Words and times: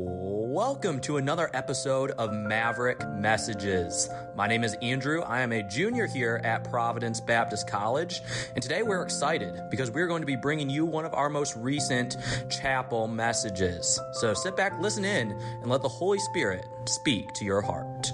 Welcome 0.00 1.00
to 1.00 1.16
another 1.16 1.50
episode 1.54 2.12
of 2.12 2.32
Maverick 2.32 3.04
Messages. 3.16 4.08
My 4.36 4.46
name 4.46 4.62
is 4.62 4.76
Andrew. 4.80 5.22
I 5.22 5.40
am 5.40 5.50
a 5.50 5.60
junior 5.64 6.06
here 6.06 6.40
at 6.44 6.62
Providence 6.70 7.20
Baptist 7.20 7.68
College, 7.68 8.22
and 8.54 8.62
today 8.62 8.84
we're 8.84 9.02
excited 9.02 9.60
because 9.72 9.90
we're 9.90 10.06
going 10.06 10.22
to 10.22 10.26
be 10.26 10.36
bringing 10.36 10.70
you 10.70 10.86
one 10.86 11.04
of 11.04 11.14
our 11.14 11.28
most 11.28 11.56
recent 11.56 12.16
chapel 12.48 13.08
messages. 13.08 13.98
So 14.12 14.34
sit 14.34 14.56
back, 14.56 14.78
listen 14.78 15.04
in, 15.04 15.32
and 15.32 15.66
let 15.66 15.82
the 15.82 15.88
Holy 15.88 16.20
Spirit 16.20 16.64
speak 16.86 17.32
to 17.32 17.44
your 17.44 17.60
heart. 17.60 18.12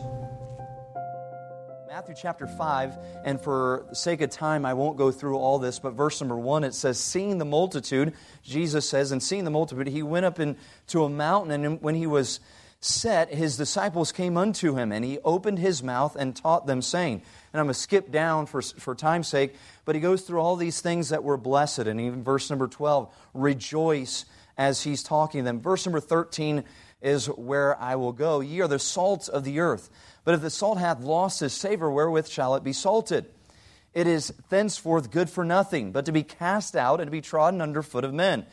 Matthew 2.04 2.20
chapter 2.20 2.46
5, 2.46 2.98
and 3.24 3.40
for 3.40 3.86
the 3.88 3.96
sake 3.96 4.20
of 4.20 4.28
time, 4.28 4.66
I 4.66 4.74
won't 4.74 4.98
go 4.98 5.10
through 5.10 5.38
all 5.38 5.58
this, 5.58 5.78
but 5.78 5.94
verse 5.94 6.20
number 6.20 6.36
1, 6.36 6.62
it 6.62 6.74
says, 6.74 7.00
Seeing 7.00 7.38
the 7.38 7.46
multitude, 7.46 8.12
Jesus 8.42 8.86
says, 8.86 9.10
and 9.10 9.22
seeing 9.22 9.44
the 9.44 9.50
multitude, 9.50 9.86
he 9.86 10.02
went 10.02 10.26
up 10.26 10.38
into 10.38 11.04
a 11.04 11.08
mountain, 11.08 11.64
and 11.64 11.80
when 11.80 11.94
he 11.94 12.06
was 12.06 12.40
set, 12.78 13.32
his 13.32 13.56
disciples 13.56 14.12
came 14.12 14.36
unto 14.36 14.76
him, 14.76 14.92
and 14.92 15.02
he 15.02 15.18
opened 15.20 15.58
his 15.58 15.82
mouth 15.82 16.14
and 16.14 16.36
taught 16.36 16.66
them, 16.66 16.82
saying, 16.82 17.22
and 17.54 17.60
I'm 17.60 17.64
going 17.64 17.72
to 17.72 17.80
skip 17.80 18.10
down 18.12 18.44
for, 18.44 18.60
for 18.60 18.94
time's 18.94 19.28
sake, 19.28 19.54
but 19.86 19.94
he 19.94 20.00
goes 20.02 20.20
through 20.24 20.40
all 20.40 20.56
these 20.56 20.82
things 20.82 21.08
that 21.08 21.24
were 21.24 21.38
blessed, 21.38 21.78
and 21.78 21.98
even 21.98 22.22
verse 22.22 22.50
number 22.50 22.68
12, 22.68 23.10
rejoice 23.32 24.26
as 24.56 24.82
he's 24.82 25.02
talking 25.02 25.40
to 25.40 25.44
them. 25.44 25.60
Verse 25.60 25.86
number 25.86 26.00
13 26.00 26.64
is 27.02 27.26
where 27.26 27.80
I 27.80 27.96
will 27.96 28.12
go. 28.12 28.40
Ye 28.40 28.60
are 28.60 28.68
the 28.68 28.78
salt 28.78 29.28
of 29.28 29.44
the 29.44 29.60
earth. 29.60 29.90
But 30.24 30.34
if 30.34 30.40
the 30.40 30.50
salt 30.50 30.78
hath 30.78 31.00
lost 31.00 31.40
his 31.40 31.52
savor, 31.52 31.90
wherewith 31.90 32.28
shall 32.28 32.54
it 32.54 32.64
be 32.64 32.72
salted? 32.72 33.26
It 33.92 34.06
is 34.06 34.32
thenceforth 34.48 35.10
good 35.10 35.30
for 35.30 35.44
nothing, 35.44 35.92
but 35.92 36.06
to 36.06 36.12
be 36.12 36.22
cast 36.22 36.74
out 36.74 37.00
and 37.00 37.06
to 37.06 37.12
be 37.12 37.20
trodden 37.20 37.60
under 37.60 37.82
foot 37.82 38.04
of 38.04 38.14
men. 38.14 38.46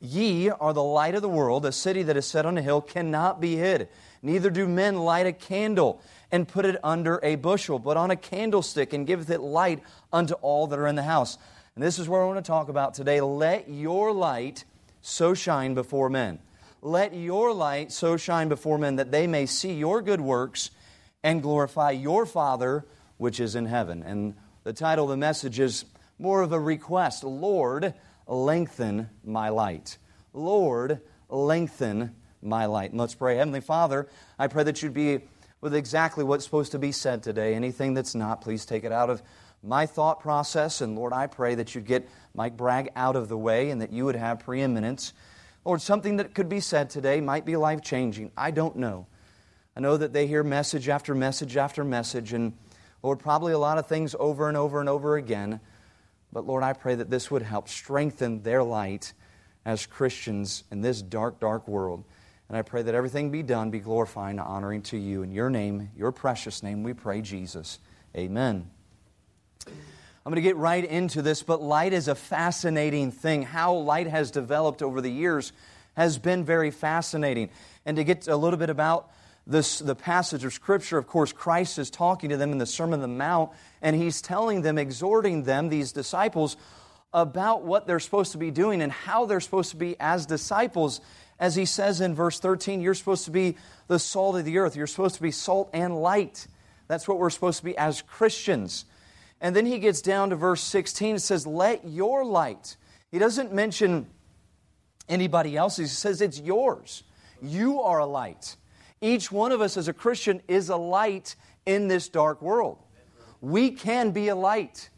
Ye 0.00 0.48
are 0.48 0.72
the 0.72 0.82
light 0.82 1.14
of 1.14 1.22
the 1.22 1.28
world. 1.28 1.66
A 1.66 1.72
city 1.72 2.04
that 2.04 2.16
is 2.16 2.24
set 2.24 2.46
on 2.46 2.56
a 2.56 2.62
hill 2.62 2.80
cannot 2.80 3.40
be 3.40 3.56
hid. 3.56 3.88
Neither 4.22 4.48
do 4.48 4.66
men 4.68 4.96
light 4.98 5.26
a 5.26 5.32
candle 5.32 6.00
and 6.30 6.46
put 6.46 6.64
it 6.64 6.76
under 6.84 7.20
a 7.22 7.34
bushel, 7.34 7.78
but 7.78 7.96
on 7.96 8.10
a 8.10 8.16
candlestick, 8.16 8.92
and 8.92 9.06
giveth 9.06 9.30
it 9.30 9.40
light 9.40 9.82
unto 10.12 10.34
all 10.34 10.66
that 10.68 10.78
are 10.78 10.86
in 10.86 10.94
the 10.94 11.02
house. 11.02 11.36
And 11.74 11.82
this 11.82 11.98
is 11.98 12.08
what 12.08 12.18
I 12.18 12.24
want 12.24 12.44
to 12.44 12.48
talk 12.48 12.68
about 12.68 12.94
today. 12.94 13.20
Let 13.20 13.68
your 13.68 14.12
light 14.12 14.64
so 15.08 15.34
shine 15.34 15.74
before 15.74 16.10
men. 16.10 16.38
Let 16.80 17.14
your 17.14 17.52
light 17.52 17.90
so 17.90 18.16
shine 18.16 18.48
before 18.48 18.78
men 18.78 18.96
that 18.96 19.10
they 19.10 19.26
may 19.26 19.46
see 19.46 19.72
your 19.72 20.00
good 20.02 20.20
works 20.20 20.70
and 21.22 21.42
glorify 21.42 21.90
your 21.90 22.26
Father 22.26 22.84
which 23.16 23.40
is 23.40 23.54
in 23.54 23.66
heaven. 23.66 24.02
And 24.02 24.34
the 24.64 24.72
title 24.72 25.06
of 25.06 25.10
the 25.10 25.16
message 25.16 25.58
is 25.58 25.84
more 26.18 26.42
of 26.42 26.52
a 26.52 26.60
request 26.60 27.24
Lord, 27.24 27.94
lengthen 28.26 29.10
my 29.24 29.48
light. 29.48 29.98
Lord, 30.32 31.00
lengthen 31.28 32.14
my 32.40 32.66
light. 32.66 32.90
And 32.90 33.00
let's 33.00 33.14
pray. 33.14 33.36
Heavenly 33.36 33.60
Father, 33.60 34.08
I 34.38 34.46
pray 34.46 34.62
that 34.64 34.82
you'd 34.82 34.94
be 34.94 35.20
with 35.60 35.74
exactly 35.74 36.22
what's 36.22 36.44
supposed 36.44 36.72
to 36.72 36.78
be 36.78 36.92
said 36.92 37.22
today. 37.22 37.54
Anything 37.54 37.94
that's 37.94 38.14
not, 38.14 38.40
please 38.40 38.64
take 38.64 38.84
it 38.84 38.92
out 38.92 39.10
of 39.10 39.22
my 39.62 39.86
thought 39.86 40.20
process. 40.20 40.80
And 40.80 40.96
Lord, 40.96 41.12
I 41.12 41.26
pray 41.26 41.54
that 41.56 41.74
you'd 41.74 41.86
get 41.86 42.08
Mike 42.34 42.56
Bragg 42.56 42.90
out 42.96 43.16
of 43.16 43.28
the 43.28 43.38
way 43.38 43.70
and 43.70 43.80
that 43.82 43.92
you 43.92 44.04
would 44.04 44.16
have 44.16 44.40
preeminence. 44.40 45.12
Lord, 45.64 45.82
something 45.82 46.16
that 46.16 46.34
could 46.34 46.48
be 46.48 46.60
said 46.60 46.90
today 46.90 47.20
might 47.20 47.44
be 47.44 47.56
life 47.56 47.82
changing. 47.82 48.30
I 48.36 48.50
don't 48.50 48.76
know. 48.76 49.06
I 49.76 49.80
know 49.80 49.96
that 49.96 50.12
they 50.12 50.26
hear 50.26 50.42
message 50.42 50.88
after 50.88 51.14
message 51.14 51.56
after 51.56 51.84
message, 51.84 52.32
and 52.32 52.52
Lord, 53.02 53.20
probably 53.20 53.52
a 53.52 53.58
lot 53.58 53.78
of 53.78 53.86
things 53.86 54.16
over 54.18 54.48
and 54.48 54.56
over 54.56 54.80
and 54.80 54.88
over 54.88 55.16
again. 55.16 55.60
But 56.32 56.46
Lord, 56.46 56.64
I 56.64 56.72
pray 56.72 56.96
that 56.96 57.10
this 57.10 57.30
would 57.30 57.42
help 57.42 57.68
strengthen 57.68 58.42
their 58.42 58.62
light 58.62 59.12
as 59.64 59.86
Christians 59.86 60.64
in 60.70 60.80
this 60.80 61.00
dark, 61.00 61.38
dark 61.38 61.68
world. 61.68 62.04
And 62.48 62.56
I 62.56 62.62
pray 62.62 62.82
that 62.82 62.94
everything 62.94 63.30
be 63.30 63.42
done, 63.42 63.70
be 63.70 63.78
glorifying 63.78 64.38
honoring 64.38 64.82
to 64.82 64.96
you. 64.96 65.22
In 65.22 65.30
your 65.30 65.50
name, 65.50 65.90
your 65.96 66.12
precious 66.12 66.62
name, 66.62 66.82
we 66.82 66.94
pray, 66.94 67.20
Jesus. 67.20 67.78
Amen. 68.16 68.70
I'm 70.28 70.34
going 70.34 70.42
to 70.44 70.46
get 70.50 70.56
right 70.56 70.84
into 70.84 71.22
this, 71.22 71.42
but 71.42 71.62
light 71.62 71.94
is 71.94 72.06
a 72.06 72.14
fascinating 72.14 73.12
thing. 73.12 73.44
How 73.44 73.72
light 73.76 74.08
has 74.08 74.30
developed 74.30 74.82
over 74.82 75.00
the 75.00 75.10
years 75.10 75.54
has 75.96 76.18
been 76.18 76.44
very 76.44 76.70
fascinating. 76.70 77.48
And 77.86 77.96
to 77.96 78.04
get 78.04 78.28
a 78.28 78.36
little 78.36 78.58
bit 78.58 78.68
about 78.68 79.10
this, 79.46 79.78
the 79.78 79.94
passage 79.94 80.44
of 80.44 80.52
Scripture, 80.52 80.98
of 80.98 81.06
course, 81.06 81.32
Christ 81.32 81.78
is 81.78 81.88
talking 81.88 82.28
to 82.28 82.36
them 82.36 82.52
in 82.52 82.58
the 82.58 82.66
Sermon 82.66 83.00
on 83.00 83.00
the 83.00 83.08
Mount, 83.08 83.52
and 83.80 83.96
he's 83.96 84.20
telling 84.20 84.60
them, 84.60 84.76
exhorting 84.76 85.44
them, 85.44 85.70
these 85.70 85.92
disciples, 85.92 86.58
about 87.14 87.64
what 87.64 87.86
they're 87.86 87.98
supposed 87.98 88.32
to 88.32 88.38
be 88.38 88.50
doing 88.50 88.82
and 88.82 88.92
how 88.92 89.24
they're 89.24 89.40
supposed 89.40 89.70
to 89.70 89.78
be 89.78 89.96
as 89.98 90.26
disciples. 90.26 91.00
As 91.40 91.56
he 91.56 91.64
says 91.64 92.02
in 92.02 92.14
verse 92.14 92.38
13, 92.38 92.82
you're 92.82 92.92
supposed 92.92 93.24
to 93.24 93.30
be 93.30 93.56
the 93.86 93.98
salt 93.98 94.36
of 94.36 94.44
the 94.44 94.58
earth, 94.58 94.76
you're 94.76 94.86
supposed 94.86 95.14
to 95.14 95.22
be 95.22 95.30
salt 95.30 95.70
and 95.72 96.02
light. 96.02 96.46
That's 96.86 97.08
what 97.08 97.16
we're 97.18 97.30
supposed 97.30 97.60
to 97.60 97.64
be 97.64 97.78
as 97.78 98.02
Christians. 98.02 98.84
And 99.40 99.54
then 99.54 99.66
he 99.66 99.78
gets 99.78 100.02
down 100.02 100.30
to 100.30 100.36
verse 100.36 100.62
16, 100.62 101.16
it 101.16 101.18
says, 101.20 101.46
Let 101.46 101.86
your 101.86 102.24
light. 102.24 102.76
He 103.10 103.18
doesn't 103.18 103.52
mention 103.52 104.06
anybody 105.08 105.56
else, 105.56 105.76
he 105.76 105.86
says 105.86 106.20
it's 106.20 106.40
yours. 106.40 107.04
You 107.40 107.82
are 107.82 108.00
a 108.00 108.06
light. 108.06 108.56
Each 109.00 109.30
one 109.30 109.52
of 109.52 109.60
us 109.60 109.76
as 109.76 109.88
a 109.88 109.92
Christian 109.92 110.42
is 110.48 110.68
a 110.68 110.76
light 110.76 111.36
in 111.66 111.88
this 111.88 112.08
dark 112.08 112.42
world. 112.42 112.78
We 113.40 113.70
can 113.70 114.10
be 114.10 114.28
a 114.28 114.34
light 114.34 114.90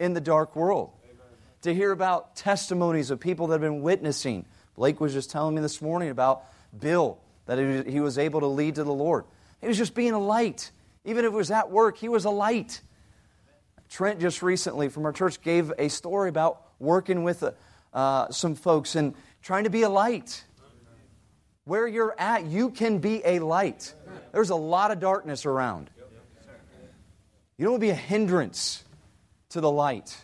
in 0.00 0.12
the 0.12 0.20
dark 0.20 0.56
world. 0.56 0.90
To 1.62 1.74
hear 1.74 1.92
about 1.92 2.36
testimonies 2.36 3.10
of 3.10 3.20
people 3.20 3.48
that 3.48 3.54
have 3.54 3.60
been 3.60 3.82
witnessing. 3.82 4.44
Blake 4.74 5.00
was 5.00 5.12
just 5.12 5.30
telling 5.30 5.54
me 5.54 5.60
this 5.60 5.82
morning 5.82 6.10
about 6.10 6.44
Bill, 6.78 7.18
that 7.46 7.86
he 7.86 8.00
was 8.00 8.18
able 8.18 8.40
to 8.40 8.46
lead 8.46 8.76
to 8.76 8.84
the 8.84 8.92
Lord. 8.92 9.24
He 9.60 9.66
was 9.66 9.76
just 9.76 9.94
being 9.94 10.12
a 10.12 10.18
light. 10.18 10.70
Even 11.04 11.24
if 11.24 11.32
it 11.32 11.36
was 11.36 11.50
at 11.50 11.70
work, 11.70 11.98
he 11.98 12.08
was 12.08 12.24
a 12.24 12.30
light. 12.30 12.80
Trent 13.88 14.20
just 14.20 14.42
recently 14.42 14.88
from 14.88 15.04
our 15.06 15.12
church 15.12 15.40
gave 15.40 15.72
a 15.78 15.88
story 15.88 16.28
about 16.28 16.62
working 16.78 17.24
with 17.24 17.42
uh, 17.92 18.30
some 18.30 18.54
folks 18.54 18.94
and 18.94 19.14
trying 19.42 19.64
to 19.64 19.70
be 19.70 19.82
a 19.82 19.88
light 19.88 20.44
where 21.64 21.86
you're 21.86 22.14
at, 22.18 22.46
you 22.46 22.70
can 22.70 22.98
be 22.98 23.20
a 23.24 23.40
light. 23.40 23.92
There's 24.32 24.48
a 24.48 24.56
lot 24.56 24.90
of 24.90 25.00
darkness 25.00 25.44
around. 25.44 25.90
You 27.58 27.64
don't 27.64 27.72
want 27.72 27.82
to 27.82 27.86
be 27.86 27.90
a 27.90 27.94
hindrance 27.94 28.84
to 29.50 29.60
the 29.60 29.70
light. 29.70 30.16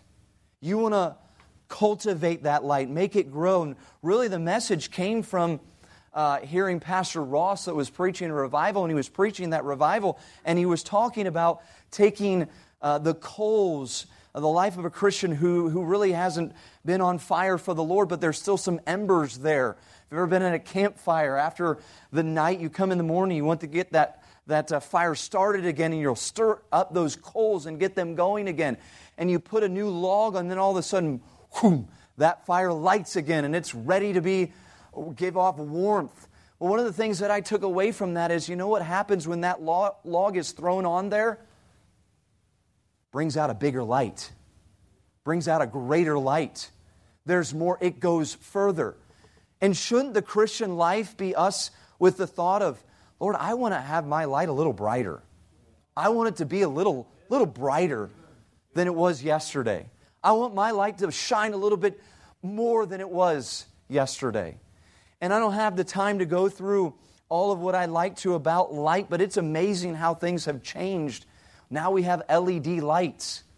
You 0.60 0.78
want 0.78 0.94
to 0.94 1.16
cultivate 1.69 2.44
that 2.44 2.64
light, 2.64 2.88
make 2.88 3.14
it 3.14 3.31
grow. 3.31 3.62
And 3.62 3.76
really, 4.02 4.28
the 4.28 4.38
message 4.38 4.91
came 4.91 5.22
from 5.22 5.60
uh, 6.14 6.41
hearing 6.41 6.81
Pastor 6.81 7.22
Ross 7.22 7.66
that 7.66 7.75
was 7.75 7.91
preaching 7.91 8.31
a 8.31 8.34
revival, 8.34 8.84
and 8.84 8.91
he 8.91 8.94
was 8.94 9.08
preaching 9.08 9.50
that 9.50 9.64
revival, 9.64 10.19
and 10.44 10.58
he 10.58 10.64
was 10.64 10.82
talking 10.82 11.26
about 11.26 11.62
taking 11.91 12.48
uh, 12.84 12.98
the 12.98 13.14
coals 13.14 14.06
of 14.32 14.42
the 14.42 14.48
life 14.48 14.78
of 14.78 14.84
a 14.84 14.90
Christian 14.90 15.32
who, 15.32 15.68
who 15.68 15.84
really 15.84 16.12
hasn't 16.12 16.52
been 16.84 17.00
on 17.00 17.18
fire 17.18 17.58
for 17.58 17.74
the 17.74 17.82
Lord, 17.82 18.08
but 18.08 18.20
there's 18.20 18.40
still 18.40 18.56
some 18.56 18.80
embers 18.86 19.38
there 19.38 19.76
if 20.04 20.12
you've 20.12 20.18
ever 20.18 20.26
been 20.26 20.42
at 20.42 20.54
a 20.54 20.58
campfire, 20.58 21.36
after 21.36 21.78
the 22.12 22.22
night, 22.22 22.60
you 22.60 22.68
come 22.68 22.92
in 22.92 22.98
the 22.98 23.04
morning, 23.04 23.38
you 23.38 23.44
want 23.44 23.62
to 23.62 23.66
get 23.66 23.92
that, 23.92 24.22
that 24.46 24.70
uh, 24.70 24.78
fire 24.78 25.14
started 25.14 25.64
again, 25.64 25.92
and 25.92 26.00
you'll 26.00 26.14
stir 26.14 26.60
up 26.70 26.92
those 26.92 27.16
coals 27.16 27.64
and 27.64 27.80
get 27.80 27.94
them 27.94 28.14
going 28.14 28.46
again. 28.46 28.76
And 29.16 29.30
you 29.30 29.38
put 29.38 29.62
a 29.62 29.68
new 29.68 29.88
log, 29.88 30.36
and 30.36 30.50
then 30.50 30.58
all 30.58 30.72
of 30.72 30.76
a 30.76 30.82
sudden, 30.82 31.22
whoom, 31.54 31.88
that 32.18 32.44
fire 32.44 32.70
lights 32.70 33.16
again, 33.16 33.46
and 33.46 33.56
it's 33.56 33.74
ready 33.74 34.12
to 34.12 34.20
be 34.20 34.52
give 35.16 35.38
off 35.38 35.56
warmth. 35.56 36.28
Well, 36.58 36.68
one 36.68 36.78
of 36.78 36.84
the 36.84 36.92
things 36.92 37.20
that 37.20 37.30
I 37.30 37.40
took 37.40 37.62
away 37.62 37.90
from 37.90 38.14
that 38.14 38.30
is, 38.30 38.46
you 38.46 38.56
know 38.56 38.68
what 38.68 38.82
happens 38.82 39.26
when 39.26 39.40
that 39.40 39.62
log 39.62 40.36
is 40.36 40.52
thrown 40.52 40.84
on 40.84 41.08
there? 41.08 41.38
Brings 43.14 43.36
out 43.36 43.48
a 43.48 43.54
bigger 43.54 43.84
light, 43.84 44.32
brings 45.22 45.47
out 45.47 45.62
a 45.62 45.69
greater 45.69 46.19
light. 46.19 46.72
There's 47.25 47.54
more, 47.54 47.78
it 47.80 48.00
goes 48.00 48.34
further. 48.34 48.97
And 49.60 49.76
shouldn't 49.76 50.14
the 50.14 50.20
Christian 50.20 50.76
life 50.76 51.16
be 51.16 51.32
us 51.32 51.70
with 52.00 52.16
the 52.16 52.26
thought 52.26 52.61
of, 52.61 52.82
Lord, 53.20 53.37
I 53.38 53.55
want 53.55 53.72
to 53.72 53.81
have 53.81 54.05
my 54.05 54.25
light 54.25 54.49
a 54.49 54.52
little 54.52 54.72
brighter. 54.72 55.22
I 55.96 56.08
want 56.08 56.31
it 56.31 56.37
to 56.38 56.44
be 56.44 56.62
a 56.62 56.69
little, 56.69 57.06
little 57.28 57.46
brighter 57.46 58.11
than 58.72 58.88
it 58.88 58.94
was 58.96 59.22
yesterday. 59.22 59.88
I 60.20 60.32
want 60.32 60.56
my 60.56 60.72
light 60.72 60.99
to 60.99 61.12
shine 61.12 61.52
a 61.52 61.56
little 61.56 61.78
bit 61.78 62.02
more 62.43 62.84
than 62.84 63.00
it 63.00 63.08
was 63.08 63.64
yesterday. 63.87 64.58
And 65.20 65.32
I 65.32 65.38
don't 65.38 65.52
have 65.52 65.76
the 65.76 65.84
time 65.84 66.19
to 66.19 66.26
go 66.26 66.49
through 66.49 66.94
all 67.28 67.52
of 67.52 67.61
what 67.61 67.76
I'd 67.76 67.90
like 67.90 68.16
to 68.16 68.34
about 68.34 68.75
light, 68.75 69.06
but 69.08 69.20
it's 69.20 69.37
amazing 69.37 69.94
how 69.94 70.14
things 70.14 70.46
have 70.46 70.64
changed. 70.64 71.26
Now 71.75 71.91
we 71.91 72.05
have 72.05 72.23
LED 72.31 72.79
lights. 72.79 73.43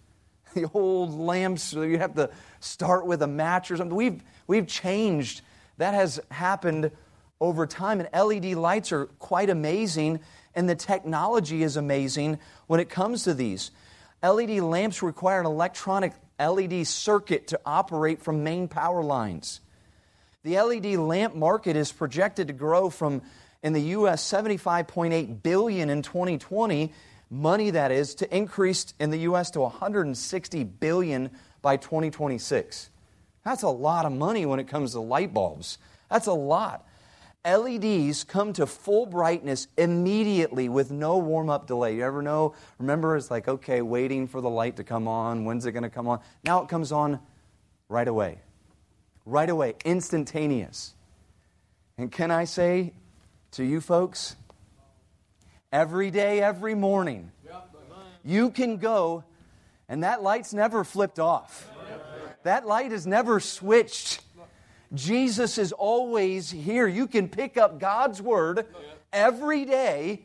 The 0.55 0.71
old 0.73 1.13
lamps, 1.13 1.75
you 1.75 1.99
have 1.99 2.15
to 2.15 2.31
start 2.61 3.05
with 3.07 3.21
a 3.21 3.27
match 3.27 3.71
or 3.71 3.77
something. 3.77 3.95
We've, 3.95 4.23
we've 4.47 4.67
changed 4.67 5.43
that 5.77 5.93
has 5.93 6.19
happened 6.31 6.93
over 7.43 7.67
time, 7.67 8.01
and 8.01 8.09
LED 8.11 8.55
lights 8.55 8.91
are 8.91 9.05
quite 9.19 9.51
amazing, 9.51 10.21
and 10.55 10.67
the 10.67 10.75
technology 10.75 11.63
is 11.63 11.77
amazing 11.77 12.39
when 12.69 12.81
it 12.81 12.89
comes 12.89 13.25
to 13.25 13.35
these. 13.35 13.71
LED 14.23 14.61
lamps 14.61 15.03
require 15.03 15.41
an 15.41 15.47
electronic 15.47 16.15
LED 16.41 16.87
circuit 16.87 17.49
to 17.49 17.61
operate 17.67 18.23
from 18.23 18.43
main 18.43 18.67
power 18.67 19.03
lines. 19.03 19.61
The 20.43 20.59
LED 20.59 20.97
lamp 20.97 21.35
market 21.35 21.77
is 21.77 21.93
projected 21.93 22.47
to 22.47 22.55
grow 22.55 22.89
from 22.89 23.21
in 23.63 23.75
the 23.75 23.83
US 23.83 24.23
75.8 24.25 25.43
billion 25.43 25.91
in 25.91 26.01
2020, 26.01 26.95
money 27.31 27.71
that 27.71 27.91
is, 27.91 28.15
to 28.17 28.37
increase 28.37 28.95
in 28.99 29.11
the 29.11 29.19
US 29.19 29.51
to 29.53 29.61
160 29.61 30.65
billion 30.65 31.31
by 31.63 31.77
2026. 31.77 32.91
That's 33.45 33.63
a 33.63 33.69
lot 33.69 34.07
of 34.07 34.13
money 34.13 34.47
when 34.47 34.61
it 34.61 34.69
comes 34.69 34.93
to 34.93 35.01
light 35.01 35.33
bulbs. 35.33 35.79
That's 36.11 36.27
a 36.27 36.33
lot. 36.33 36.87
LEDs 37.45 38.25
come 38.25 38.53
to 38.55 38.67
full 38.67 39.07
brightness 39.07 39.69
immediately 39.77 40.69
with 40.69 40.91
no 40.91 41.19
warm 41.19 41.49
up 41.49 41.69
delay. 41.69 41.95
You 41.95 42.03
ever 42.03 42.23
know? 42.23 42.55
Remember, 42.81 43.17
it's 43.17 43.31
like, 43.31 43.47
okay, 43.47 43.83
waiting 43.83 44.27
for 44.27 44.41
the 44.41 44.51
light 44.51 44.77
to 44.77 44.85
come 44.85 45.07
on. 45.07 45.45
When's 45.45 45.65
it 45.65 45.73
going 45.73 45.85
to 45.85 45.91
come 45.91 46.09
on? 46.09 46.21
Now 46.45 46.63
it 46.63 46.69
comes 46.69 46.91
on 46.91 47.21
right 47.89 48.09
away. 48.09 48.41
Right 49.25 49.49
away, 49.49 49.75
instantaneous. 49.85 50.95
And 51.99 52.11
can 52.11 52.31
I 52.31 52.45
say 52.45 52.93
to 53.53 53.65
you 53.65 53.81
folks, 53.81 54.37
every 55.73 56.11
day, 56.11 56.41
every 56.41 56.75
morning, 56.75 57.31
you 58.25 58.51
can 58.51 58.77
go, 58.79 59.25
and 59.89 60.03
that 60.03 60.23
light's 60.23 60.53
never 60.53 60.85
flipped 60.85 61.19
off. 61.19 61.71
That 62.43 62.67
light 62.67 62.93
is 62.93 63.07
never 63.07 63.41
switched 63.41 64.21
Jesus 64.95 65.59
is 65.59 65.73
always 65.73 66.51
here. 66.51 66.87
You 66.87 67.07
can 67.07 67.29
pick 67.29 67.57
up 67.57 67.81
God's 67.81 68.23
Word 68.23 68.67
every 69.13 69.65
day, 69.65 70.23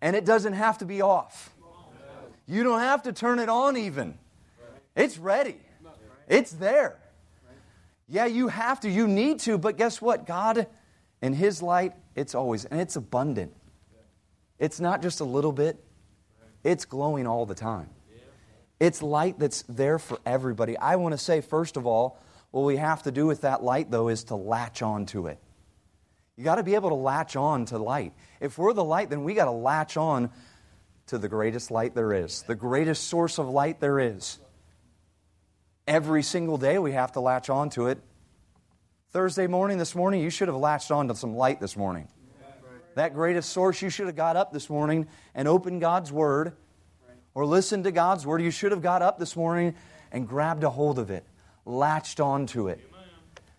and 0.00 0.14
it 0.14 0.24
doesn't 0.24 0.52
have 0.52 0.78
to 0.78 0.84
be 0.84 1.02
off. 1.02 1.52
You 2.46 2.62
don't 2.62 2.80
have 2.80 3.02
to 3.04 3.12
turn 3.12 3.38
it 3.38 3.48
on, 3.48 3.76
even. 3.76 4.18
It's 4.96 5.18
ready, 5.18 5.56
it's 6.28 6.52
there. 6.52 6.96
Yeah, 8.08 8.26
you 8.26 8.48
have 8.48 8.80
to, 8.80 8.90
you 8.90 9.06
need 9.06 9.38
to, 9.40 9.56
but 9.56 9.76
guess 9.76 10.02
what? 10.02 10.26
God, 10.26 10.66
in 11.22 11.32
His 11.32 11.62
light, 11.62 11.92
it's 12.16 12.34
always, 12.34 12.64
and 12.64 12.80
it's 12.80 12.96
abundant. 12.96 13.52
It's 14.60 14.78
not 14.78 15.02
just 15.02 15.20
a 15.20 15.24
little 15.24 15.52
bit, 15.52 15.82
it's 16.62 16.84
glowing 16.84 17.26
all 17.26 17.46
the 17.46 17.54
time. 17.54 17.88
It's 18.78 19.02
light 19.02 19.38
that's 19.38 19.62
there 19.62 19.98
for 19.98 20.18
everybody. 20.24 20.76
I 20.76 20.96
want 20.96 21.12
to 21.12 21.18
say, 21.18 21.40
first 21.40 21.76
of 21.76 21.86
all, 21.86 22.18
what 22.50 22.62
we 22.62 22.76
have 22.76 23.02
to 23.04 23.10
do 23.10 23.26
with 23.26 23.40
that 23.40 23.62
light, 23.62 23.90
though, 23.90 24.08
is 24.08 24.24
to 24.24 24.36
latch 24.36 24.82
on 24.82 25.06
to 25.06 25.26
it. 25.26 25.38
You 26.36 26.44
got 26.44 26.56
to 26.56 26.62
be 26.62 26.74
able 26.74 26.90
to 26.90 26.94
latch 26.94 27.36
on 27.36 27.66
to 27.66 27.78
light. 27.78 28.12
If 28.40 28.58
we're 28.58 28.72
the 28.72 28.84
light, 28.84 29.10
then 29.10 29.24
we 29.24 29.34
got 29.34 29.46
to 29.46 29.50
latch 29.50 29.96
on 29.96 30.30
to 31.06 31.18
the 31.18 31.28
greatest 31.28 31.70
light 31.70 31.94
there 31.94 32.12
is, 32.12 32.42
the 32.42 32.54
greatest 32.54 33.08
source 33.08 33.38
of 33.38 33.48
light 33.48 33.80
there 33.80 33.98
is. 33.98 34.38
Every 35.86 36.22
single 36.22 36.56
day 36.56 36.78
we 36.78 36.92
have 36.92 37.12
to 37.12 37.20
latch 37.20 37.50
on 37.50 37.70
to 37.70 37.88
it. 37.88 37.98
Thursday 39.10 39.46
morning, 39.46 39.78
this 39.78 39.94
morning, 39.94 40.22
you 40.22 40.30
should 40.30 40.48
have 40.48 40.56
latched 40.56 40.90
on 40.90 41.08
to 41.08 41.14
some 41.14 41.34
light 41.34 41.60
this 41.60 41.76
morning. 41.76 42.08
That 42.94 43.14
greatest 43.14 43.50
source, 43.50 43.82
you 43.82 43.90
should 43.90 44.06
have 44.06 44.16
got 44.16 44.36
up 44.36 44.52
this 44.52 44.68
morning 44.68 45.06
and 45.34 45.46
opened 45.46 45.80
God's 45.80 46.10
Word 46.10 46.52
or 47.34 47.46
listened 47.46 47.84
to 47.84 47.92
God's 47.92 48.26
Word. 48.26 48.42
You 48.42 48.50
should 48.50 48.72
have 48.72 48.82
got 48.82 49.02
up 49.02 49.18
this 49.18 49.36
morning 49.36 49.74
and 50.10 50.26
grabbed 50.26 50.64
a 50.64 50.70
hold 50.70 50.98
of 50.98 51.10
it 51.10 51.24
latched 51.64 52.20
onto 52.20 52.68
it. 52.68 52.80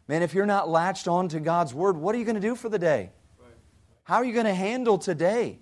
Man, 0.07 0.22
if 0.22 0.33
you're 0.33 0.45
not 0.45 0.69
latched 0.69 1.07
onto 1.07 1.39
God's 1.39 1.74
Word, 1.74 1.98
what 1.98 2.13
are 2.13 2.18
you 2.18 2.25
going 2.25 2.36
to 2.36 2.42
do 2.42 2.56
for 2.56 2.69
the 2.69 2.80
day? 2.80 3.12
How 4.04 4.18
are 4.18 4.25
you 4.25 4.33
going 4.33 4.45
to 4.45 4.54
handle 4.54 4.98
today? 4.98 5.60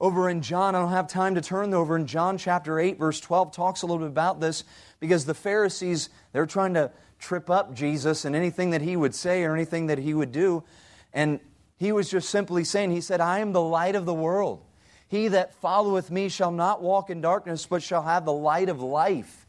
Over 0.00 0.28
in 0.28 0.42
John, 0.42 0.74
I 0.74 0.80
don't 0.80 0.90
have 0.90 1.06
time 1.06 1.36
to 1.36 1.40
turn 1.40 1.72
over 1.72 1.96
in 1.96 2.06
John 2.06 2.36
chapter 2.36 2.80
8, 2.80 2.98
verse 2.98 3.20
12, 3.20 3.52
talks 3.52 3.82
a 3.82 3.86
little 3.86 4.00
bit 4.00 4.08
about 4.08 4.40
this 4.40 4.64
because 4.98 5.24
the 5.24 5.34
Pharisees, 5.34 6.08
they're 6.32 6.46
trying 6.46 6.74
to 6.74 6.90
trip 7.20 7.48
up 7.48 7.74
Jesus 7.74 8.24
and 8.24 8.34
anything 8.34 8.70
that 8.70 8.82
he 8.82 8.96
would 8.96 9.14
say 9.14 9.44
or 9.44 9.54
anything 9.54 9.86
that 9.86 9.98
he 9.98 10.12
would 10.12 10.32
do. 10.32 10.64
And 11.12 11.38
he 11.76 11.92
was 11.92 12.08
just 12.08 12.30
simply 12.30 12.64
saying, 12.64 12.90
He 12.90 13.00
said, 13.00 13.20
I 13.20 13.40
am 13.40 13.52
the 13.52 13.60
light 13.60 13.96
of 13.96 14.06
the 14.06 14.14
world. 14.14 14.62
He 15.08 15.28
that 15.28 15.54
followeth 15.54 16.10
me 16.10 16.28
shall 16.28 16.50
not 16.50 16.82
walk 16.82 17.10
in 17.10 17.20
darkness, 17.20 17.66
but 17.66 17.82
shall 17.82 18.02
have 18.02 18.24
the 18.24 18.32
light 18.32 18.68
of 18.68 18.80
life. 18.80 19.46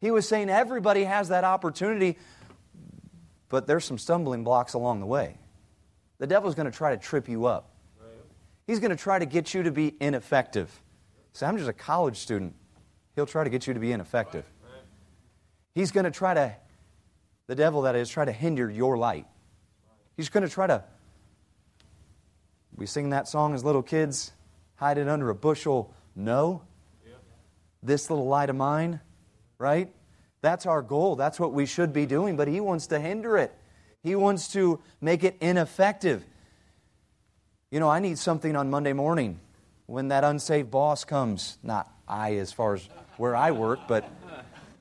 He 0.00 0.10
was 0.10 0.26
saying 0.26 0.48
everybody 0.48 1.04
has 1.04 1.28
that 1.28 1.44
opportunity, 1.44 2.18
but 3.48 3.66
there's 3.66 3.84
some 3.84 3.98
stumbling 3.98 4.44
blocks 4.44 4.74
along 4.74 5.00
the 5.00 5.06
way. 5.06 5.36
The 6.18 6.26
devil's 6.26 6.54
going 6.54 6.70
to 6.70 6.76
try 6.76 6.94
to 6.94 7.02
trip 7.02 7.28
you 7.28 7.46
up. 7.46 7.70
He's 8.66 8.78
going 8.78 8.90
to 8.90 8.96
try 8.96 9.18
to 9.18 9.26
get 9.26 9.52
you 9.52 9.62
to 9.64 9.70
be 9.70 9.94
ineffective. 10.00 10.70
Say, 11.32 11.46
I'm 11.46 11.56
just 11.56 11.68
a 11.68 11.72
college 11.72 12.16
student. 12.18 12.54
He'll 13.16 13.26
try 13.26 13.44
to 13.44 13.50
get 13.50 13.66
you 13.66 13.74
to 13.74 13.80
be 13.80 13.92
ineffective. 13.92 14.44
He's 15.74 15.90
going 15.90 16.04
to 16.04 16.10
try 16.10 16.34
to, 16.34 16.54
the 17.46 17.54
devil 17.54 17.82
that 17.82 17.94
is, 17.94 18.08
try 18.08 18.24
to 18.24 18.32
hinder 18.32 18.70
your 18.70 18.96
light. 18.96 19.26
He's 20.16 20.28
going 20.28 20.42
to 20.42 20.48
try 20.48 20.66
to, 20.66 20.84
we 22.80 22.86
sing 22.86 23.10
that 23.10 23.28
song 23.28 23.54
as 23.54 23.62
little 23.62 23.82
kids, 23.82 24.32
hide 24.76 24.96
it 24.96 25.06
under 25.06 25.28
a 25.28 25.34
bushel. 25.34 25.92
No. 26.16 26.62
This 27.82 28.08
little 28.08 28.26
light 28.26 28.48
of 28.48 28.56
mine, 28.56 29.00
right? 29.58 29.92
That's 30.40 30.64
our 30.64 30.80
goal. 30.80 31.14
That's 31.14 31.38
what 31.38 31.52
we 31.52 31.66
should 31.66 31.92
be 31.92 32.06
doing, 32.06 32.36
but 32.36 32.48
he 32.48 32.58
wants 32.58 32.86
to 32.88 32.98
hinder 32.98 33.36
it. 33.36 33.54
He 34.02 34.16
wants 34.16 34.48
to 34.54 34.80
make 34.98 35.24
it 35.24 35.36
ineffective. 35.42 36.24
You 37.70 37.80
know, 37.80 37.88
I 37.90 38.00
need 38.00 38.18
something 38.18 38.56
on 38.56 38.70
Monday 38.70 38.94
morning 38.94 39.40
when 39.84 40.08
that 40.08 40.24
unsaved 40.24 40.70
boss 40.70 41.04
comes. 41.04 41.58
Not 41.62 41.92
I, 42.08 42.36
as 42.36 42.50
far 42.50 42.74
as 42.74 42.88
where 43.18 43.36
I 43.36 43.50
work, 43.50 43.80
but 43.88 44.10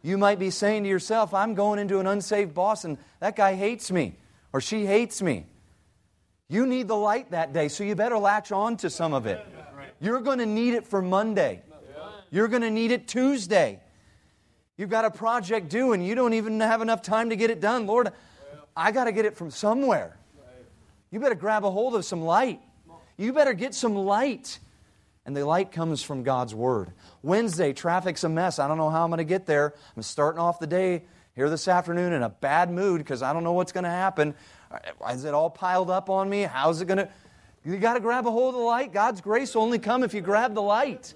you 0.01 0.17
might 0.17 0.39
be 0.39 0.51
saying 0.51 0.83
to 0.83 0.89
yourself, 0.89 1.33
I'm 1.33 1.53
going 1.53 1.79
into 1.79 1.99
an 1.99 2.07
unsaved 2.07 2.53
boss 2.53 2.85
and 2.85 2.97
that 3.19 3.35
guy 3.35 3.55
hates 3.55 3.91
me 3.91 4.15
or 4.53 4.61
she 4.61 4.85
hates 4.85 5.21
me. 5.21 5.45
You 6.49 6.65
need 6.65 6.87
the 6.87 6.95
light 6.95 7.31
that 7.31 7.53
day, 7.53 7.67
so 7.67 7.83
you 7.83 7.95
better 7.95 8.17
latch 8.17 8.51
on 8.51 8.75
to 8.77 8.89
some 8.89 9.13
of 9.13 9.27
it. 9.27 9.45
You're 10.01 10.19
going 10.19 10.39
to 10.39 10.45
need 10.47 10.73
it 10.73 10.87
for 10.87 11.01
Monday. 11.01 11.61
You're 12.31 12.47
going 12.47 12.63
to 12.63 12.71
need 12.71 12.91
it 12.91 13.07
Tuesday. 13.07 13.79
You've 14.75 14.89
got 14.89 15.05
a 15.05 15.11
project 15.11 15.69
due 15.69 15.93
and 15.93 16.05
you 16.05 16.15
don't 16.15 16.33
even 16.33 16.59
have 16.61 16.81
enough 16.81 17.01
time 17.01 17.29
to 17.29 17.35
get 17.35 17.51
it 17.51 17.59
done. 17.59 17.85
Lord, 17.85 18.11
I 18.75 18.91
got 18.91 19.03
to 19.03 19.11
get 19.11 19.25
it 19.25 19.35
from 19.35 19.51
somewhere. 19.51 20.17
You 21.11 21.19
better 21.19 21.35
grab 21.35 21.65
a 21.65 21.71
hold 21.71 21.95
of 21.95 22.05
some 22.05 22.21
light. 22.21 22.61
You 23.17 23.33
better 23.33 23.53
get 23.53 23.75
some 23.75 23.93
light. 23.95 24.59
And 25.25 25.35
the 25.35 25.45
light 25.45 25.71
comes 25.71 26.01
from 26.01 26.23
God's 26.23 26.55
Word. 26.55 26.91
Wednesday, 27.21 27.73
traffic's 27.73 28.23
a 28.23 28.29
mess. 28.29 28.57
I 28.57 28.67
don't 28.67 28.77
know 28.77 28.89
how 28.89 29.03
I'm 29.03 29.09
going 29.09 29.19
to 29.19 29.23
get 29.23 29.45
there. 29.45 29.75
I'm 29.95 30.01
starting 30.01 30.39
off 30.39 30.59
the 30.59 30.65
day 30.65 31.03
here 31.35 31.49
this 31.49 31.67
afternoon 31.67 32.13
in 32.13 32.23
a 32.23 32.29
bad 32.29 32.71
mood 32.71 32.99
because 32.99 33.21
I 33.21 33.33
don't 33.33 33.43
know 33.43 33.53
what's 33.53 33.71
going 33.71 33.83
to 33.83 33.89
happen. 33.89 34.33
Is 35.11 35.25
it 35.25 35.33
all 35.33 35.49
piled 35.49 35.89
up 35.89 36.09
on 36.09 36.29
me? 36.29 36.41
How's 36.43 36.81
it 36.81 36.85
going 36.85 36.99
to. 36.99 37.09
You 37.65 37.77
got 37.77 37.95
to 37.95 37.99
grab 37.99 38.25
a 38.25 38.31
hold 38.31 38.55
of 38.55 38.59
the 38.59 38.65
light. 38.65 38.93
God's 38.93 39.21
grace 39.21 39.53
will 39.53 39.63
only 39.63 39.79
come 39.79 40.03
if 40.03 40.13
you 40.13 40.21
grab 40.21 40.53
the 40.53 40.61
light. 40.61 41.13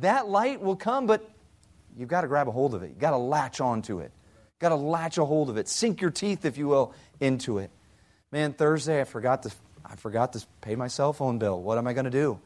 That 0.00 0.28
light 0.28 0.60
will 0.60 0.76
come, 0.76 1.06
but 1.06 1.28
You've 1.96 2.08
got 2.08 2.22
to 2.22 2.28
grab 2.28 2.48
a 2.48 2.50
hold 2.50 2.74
of 2.74 2.82
it. 2.82 2.88
You've 2.90 2.98
got 2.98 3.10
to 3.10 3.18
latch 3.18 3.60
onto 3.60 4.00
it. 4.00 4.12
You've 4.12 4.60
got 4.60 4.70
to 4.70 4.76
latch 4.76 5.18
a 5.18 5.24
hold 5.24 5.50
of 5.50 5.56
it. 5.56 5.68
Sink 5.68 6.00
your 6.00 6.10
teeth, 6.10 6.44
if 6.44 6.56
you 6.56 6.68
will, 6.68 6.94
into 7.20 7.58
it. 7.58 7.70
Man, 8.30 8.52
Thursday 8.52 9.00
I 9.00 9.04
forgot 9.04 9.42
to 9.42 9.50
I 9.84 9.96
forgot 9.96 10.32
to 10.34 10.44
pay 10.60 10.74
my 10.74 10.88
cell 10.88 11.12
phone 11.12 11.38
bill. 11.38 11.60
What 11.60 11.76
am 11.76 11.86
I 11.86 11.92
going 11.92 12.04
to 12.06 12.10
do? 12.10 12.38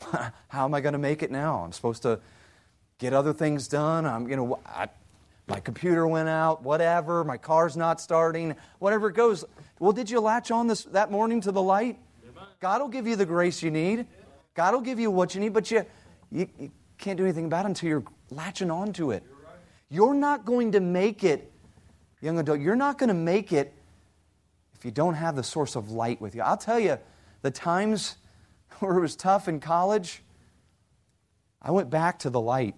How 0.48 0.64
am 0.64 0.72
I 0.72 0.80
going 0.80 0.94
to 0.94 0.98
make 0.98 1.22
it 1.22 1.30
now? 1.30 1.62
I'm 1.64 1.72
supposed 1.72 2.02
to 2.02 2.20
get 2.98 3.12
other 3.12 3.32
things 3.32 3.68
done. 3.68 4.06
I'm 4.06 4.28
you 4.28 4.36
know 4.36 4.58
I, 4.64 4.88
my 5.50 5.58
computer 5.58 6.06
went 6.06 6.28
out, 6.28 6.62
whatever, 6.62 7.24
my 7.24 7.36
car's 7.36 7.76
not 7.76 8.00
starting, 8.00 8.54
whatever 8.78 9.08
it 9.08 9.14
goes. 9.14 9.44
Well, 9.80 9.92
did 9.92 10.08
you 10.08 10.20
latch 10.20 10.52
on 10.52 10.68
this 10.68 10.84
that 10.84 11.10
morning 11.10 11.40
to 11.42 11.52
the 11.52 11.60
light? 11.60 11.98
God 12.60 12.80
will 12.80 12.88
give 12.88 13.06
you 13.06 13.16
the 13.16 13.26
grace 13.26 13.62
you 13.62 13.70
need. 13.70 14.06
God 14.54 14.74
will 14.74 14.80
give 14.80 15.00
you 15.00 15.10
what 15.10 15.34
you 15.34 15.40
need, 15.40 15.52
but 15.52 15.70
you, 15.70 15.84
you, 16.30 16.48
you 16.58 16.70
can't 16.98 17.16
do 17.16 17.24
anything 17.24 17.46
about 17.46 17.64
it 17.64 17.68
until 17.68 17.88
you're 17.88 18.04
latching 18.30 18.70
on 18.70 18.92
to 18.94 19.10
it. 19.10 19.24
You're 19.88 20.14
not 20.14 20.44
going 20.44 20.72
to 20.72 20.80
make 20.80 21.24
it, 21.24 21.50
young 22.20 22.38
adult, 22.38 22.60
you're 22.60 22.76
not 22.76 22.96
going 22.96 23.08
to 23.08 23.14
make 23.14 23.52
it 23.52 23.74
if 24.74 24.84
you 24.84 24.92
don't 24.92 25.14
have 25.14 25.34
the 25.34 25.42
source 25.42 25.74
of 25.74 25.90
light 25.90 26.20
with 26.20 26.36
you. 26.36 26.42
I'll 26.42 26.56
tell 26.56 26.78
you, 26.78 26.98
the 27.42 27.50
times 27.50 28.16
where 28.78 28.96
it 28.96 29.00
was 29.00 29.16
tough 29.16 29.48
in 29.48 29.58
college, 29.58 30.22
I 31.60 31.72
went 31.72 31.90
back 31.90 32.20
to 32.20 32.30
the 32.30 32.40
light. 32.40 32.76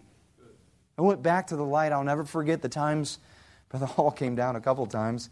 I 0.98 1.02
went 1.02 1.22
back 1.22 1.48
to 1.48 1.56
the 1.56 1.64
light. 1.64 1.92
I'll 1.92 2.04
never 2.04 2.24
forget 2.24 2.62
the 2.62 2.68
times, 2.68 3.18
Brother 3.68 3.86
Hall 3.94 4.10
came 4.10 4.34
down 4.34 4.56
a 4.56 4.60
couple 4.60 4.86
times, 4.86 5.30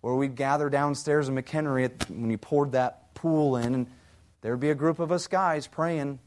where 0.00 0.14
we'd 0.14 0.36
gather 0.36 0.70
downstairs 0.70 1.28
in 1.28 1.34
McHenry 1.34 1.90
when 2.10 2.30
you 2.30 2.38
poured 2.38 2.72
that 2.72 3.14
pool 3.14 3.56
in, 3.56 3.74
and 3.74 3.86
there'd 4.40 4.60
be 4.60 4.70
a 4.70 4.74
group 4.74 4.98
of 4.98 5.12
us 5.12 5.26
guys 5.26 5.66
praying. 5.66 6.18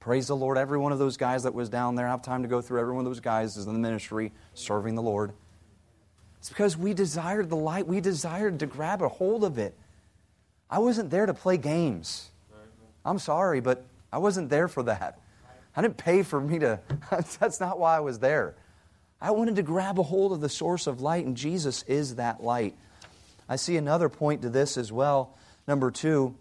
Praise 0.00 0.26
the 0.26 0.36
Lord. 0.36 0.58
Every 0.58 0.78
one 0.78 0.92
of 0.92 0.98
those 0.98 1.16
guys 1.16 1.44
that 1.44 1.54
was 1.54 1.70
down 1.70 1.94
there, 1.94 2.06
I 2.06 2.10
have 2.10 2.20
time 2.20 2.42
to 2.42 2.48
go 2.48 2.60
through 2.60 2.80
every 2.80 2.92
one 2.92 3.06
of 3.06 3.10
those 3.10 3.20
guys 3.20 3.56
is 3.56 3.66
in 3.66 3.72
the 3.72 3.78
ministry 3.78 4.32
serving 4.52 4.94
the 4.94 5.02
Lord. 5.02 5.32
It's 6.38 6.50
because 6.50 6.76
we 6.76 6.92
desired 6.92 7.48
the 7.48 7.56
light. 7.56 7.86
We 7.86 8.02
desired 8.02 8.58
to 8.58 8.66
grab 8.66 9.00
a 9.00 9.08
hold 9.08 9.44
of 9.44 9.56
it. 9.56 9.74
I 10.68 10.78
wasn't 10.78 11.08
there 11.08 11.24
to 11.24 11.32
play 11.32 11.56
games. 11.56 12.30
I'm 13.02 13.18
sorry, 13.18 13.60
but 13.60 13.86
I 14.12 14.18
wasn't 14.18 14.50
there 14.50 14.68
for 14.68 14.82
that. 14.82 15.20
I 15.76 15.82
didn't 15.82 15.96
pay 15.96 16.22
for 16.22 16.40
me 16.40 16.58
to, 16.60 16.80
that's 17.40 17.60
not 17.60 17.78
why 17.78 17.96
I 17.96 18.00
was 18.00 18.18
there. 18.18 18.54
I 19.20 19.30
wanted 19.30 19.56
to 19.56 19.62
grab 19.62 19.98
a 19.98 20.02
hold 20.02 20.32
of 20.32 20.40
the 20.40 20.48
source 20.48 20.86
of 20.86 21.00
light, 21.00 21.24
and 21.24 21.36
Jesus 21.36 21.82
is 21.84 22.16
that 22.16 22.42
light. 22.42 22.76
I 23.48 23.56
see 23.56 23.76
another 23.76 24.08
point 24.08 24.42
to 24.42 24.50
this 24.50 24.76
as 24.76 24.92
well. 24.92 25.36
Number 25.66 25.90
two, 25.90 26.34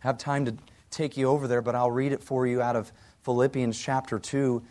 have 0.00 0.18
time 0.18 0.46
to 0.46 0.54
take 0.90 1.16
you 1.16 1.28
over 1.28 1.46
there, 1.46 1.62
but 1.62 1.74
I'll 1.74 1.90
read 1.90 2.12
it 2.12 2.22
for 2.22 2.46
you 2.46 2.60
out 2.60 2.76
of 2.76 2.92
Philippians 3.22 3.78
chapter 3.78 4.18
2 4.18 4.62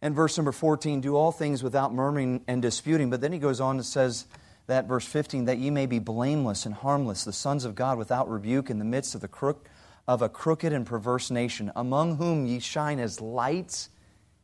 and 0.00 0.14
verse 0.14 0.38
number 0.38 0.52
14 0.52 1.00
do 1.00 1.16
all 1.16 1.32
things 1.32 1.62
without 1.62 1.92
murmuring 1.92 2.42
and 2.46 2.62
disputing. 2.62 3.10
But 3.10 3.20
then 3.20 3.32
he 3.32 3.38
goes 3.38 3.60
on 3.60 3.76
and 3.76 3.84
says, 3.84 4.26
that 4.68 4.86
verse 4.86 5.06
15, 5.06 5.46
that 5.46 5.58
ye 5.58 5.70
may 5.70 5.86
be 5.86 5.98
blameless 5.98 6.66
and 6.66 6.74
harmless, 6.74 7.24
the 7.24 7.32
sons 7.32 7.64
of 7.64 7.74
God 7.74 7.98
without 7.98 8.30
rebuke 8.30 8.70
in 8.70 8.78
the 8.78 8.84
midst 8.84 9.14
of 9.14 9.22
the 9.22 9.28
crook 9.28 9.66
of 10.08 10.22
a 10.22 10.28
crooked 10.28 10.72
and 10.72 10.86
perverse 10.86 11.30
nation, 11.30 11.70
among 11.76 12.16
whom 12.16 12.46
ye 12.46 12.58
shine 12.58 12.98
as 12.98 13.20
lights 13.20 13.90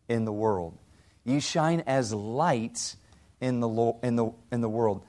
in 0.08 0.26
the 0.26 0.32
world. 0.32 0.78
Ye 1.24 1.40
shine 1.40 1.82
as 1.86 2.12
lights 2.12 2.98
in 3.40 3.60
the, 3.60 3.94
in 4.02 4.16
the, 4.16 4.30
in 4.52 4.60
the 4.60 4.68
world. 4.68 5.02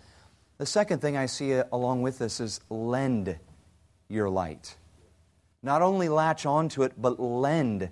The 0.58 0.66
second 0.66 1.00
thing 1.00 1.18
I 1.18 1.26
see 1.26 1.52
along 1.52 2.04
with 2.04 2.18
this 2.18 2.40
is 2.40 2.62
lend 2.70 3.38
your 4.08 4.30
light. 4.30 4.78
Not 5.62 5.82
only 5.82 6.08
latch 6.08 6.46
onto 6.46 6.84
it, 6.84 6.94
but 6.98 7.20
lend 7.20 7.90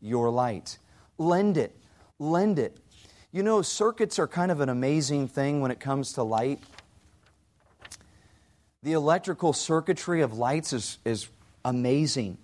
your 0.00 0.30
light. 0.30 0.78
Lend 1.18 1.58
it. 1.58 1.76
Lend 2.18 2.58
it. 2.58 2.78
You 3.30 3.42
know, 3.42 3.60
circuits 3.60 4.18
are 4.18 4.26
kind 4.26 4.50
of 4.50 4.60
an 4.60 4.70
amazing 4.70 5.28
thing 5.28 5.60
when 5.60 5.70
it 5.70 5.80
comes 5.80 6.14
to 6.14 6.22
light. 6.22 6.60
The 8.82 8.94
electrical 8.94 9.52
circuitry 9.52 10.22
of 10.22 10.38
lights 10.38 10.72
is, 10.72 10.98
is 11.04 11.28
amazing. 11.66 12.38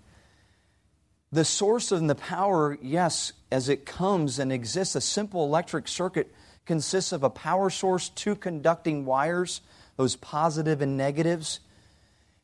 The 1.31 1.45
source 1.45 1.91
and 1.91 2.09
the 2.09 2.15
power, 2.15 2.77
yes, 2.81 3.33
as 3.51 3.69
it 3.69 3.85
comes 3.87 4.37
and 4.37 4.51
exists, 4.51 4.95
a 4.95 5.01
simple 5.01 5.45
electric 5.45 5.87
circuit 5.87 6.31
consists 6.65 7.11
of 7.11 7.23
a 7.23 7.29
power 7.29 7.69
source, 7.69 8.09
two 8.09 8.35
conducting 8.35 9.05
wires, 9.05 9.61
those 9.97 10.15
positive 10.15 10.81
and 10.81 10.97
negatives, 10.97 11.59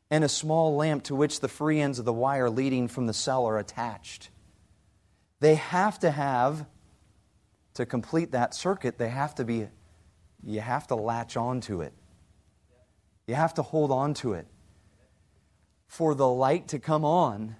and 0.10 0.24
a 0.24 0.30
small 0.30 0.76
lamp 0.76 1.04
to 1.04 1.16
which 1.16 1.40
the 1.40 1.48
free 1.48 1.80
ends 1.80 2.00
of 2.00 2.06
the 2.06 2.14
wire 2.14 2.50
leading 2.50 2.88
from 2.88 3.06
the 3.06 3.14
cell 3.14 3.46
are 3.46 3.60
attached. 3.60 4.30
They 5.40 5.56
have 5.56 6.00
to 6.00 6.10
have 6.10 6.66
to 7.76 7.86
complete 7.86 8.32
that 8.32 8.56
circuit, 8.56 8.98
they 8.98 9.10
have 9.10 9.36
to 9.36 9.46
be, 9.46 9.68
you 10.44 10.62
have 10.62 10.88
to 10.88 10.96
latch 10.96 11.38
onto 11.38 11.82
it. 11.82 11.94
You 13.28 13.36
have 13.36 13.54
to 13.56 13.62
hold 13.62 13.92
on 13.92 14.16
to 14.16 14.34
it. 14.34 14.48
For 15.90 16.16
the 16.16 16.28
light 16.28 16.70
to 16.70 16.80
come 16.80 17.04
on, 17.04 17.56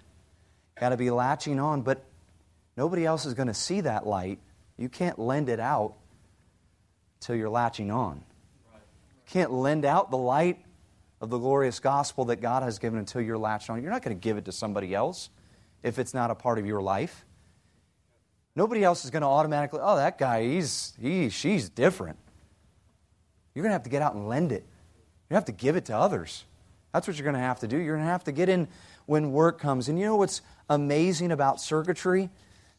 got 0.80 0.90
to 0.90 0.98
be 0.98 1.10
latching 1.12 1.60
on, 1.60 1.82
but 1.82 2.06
nobody 2.78 3.06
else 3.06 3.26
is 3.26 3.34
going 3.34 3.48
to 3.48 3.54
see 3.54 3.82
that 3.82 4.08
light. 4.08 4.40
You 4.78 4.88
can't 4.88 5.20
lend 5.20 5.50
it 5.50 5.60
out 5.60 5.96
till 7.20 7.36
you're 7.36 7.50
latching 7.50 7.92
on. 7.92 8.24
You 8.74 9.32
can't 9.32 9.52
lend 9.52 9.84
out 9.84 10.10
the 10.10 10.18
light 10.18 10.64
of 11.20 11.30
the 11.30 11.38
glorious 11.38 11.80
gospel 11.80 12.26
that 12.26 12.38
God 12.38 12.64
has 12.64 12.80
given 12.80 12.98
until 12.98 13.20
you're 13.20 13.38
latched 13.38 13.70
on. 13.70 13.82
You're 13.82 13.92
not 13.92 14.04
going 14.04 14.18
to 14.18 14.22
give 14.22 14.38
it 14.38 14.46
to 14.46 14.52
somebody 14.52 14.96
else 14.96 15.30
if 15.84 16.00
it's 16.00 16.14
not 16.14 16.32
a 16.32 16.36
part 16.36 16.60
of 16.60 16.66
your 16.66 16.82
life. 16.82 17.26
Nobody 18.56 18.84
else 18.84 19.06
is 19.06 19.12
going 19.12 19.22
to 19.22 19.28
automatically, 19.28 19.80
oh, 19.82 19.98
that 19.98 20.18
guy, 20.18 20.44
he's, 20.44 20.94
he, 21.02 21.30
she's 21.30 21.68
different. 21.68 22.18
You're 23.54 23.64
going 23.64 23.72
to 23.72 23.74
have 23.74 23.84
to 23.84 23.90
get 23.90 24.02
out 24.02 24.14
and 24.14 24.28
lend 24.28 24.52
it. 24.52 24.66
You 25.30 25.34
have 25.36 25.46
to 25.46 25.52
give 25.52 25.76
it 25.76 25.86
to 25.86 25.98
others. 25.98 26.46
That's 26.94 27.08
what 27.08 27.18
you're 27.18 27.24
going 27.24 27.36
to 27.36 27.40
have 27.40 27.60
to 27.60 27.68
do. 27.68 27.78
You're 27.78 27.96
going 27.96 28.06
to 28.06 28.12
have 28.12 28.24
to 28.26 28.32
get 28.32 28.50
in 28.50 28.68
when 29.06 29.32
work 29.32 29.60
comes. 29.60 29.90
And 29.90 30.00
you 30.00 30.06
know 30.06 30.16
what's 30.16 30.42
amazing 30.70 31.32
about 31.32 31.62
circuitry? 31.62 32.30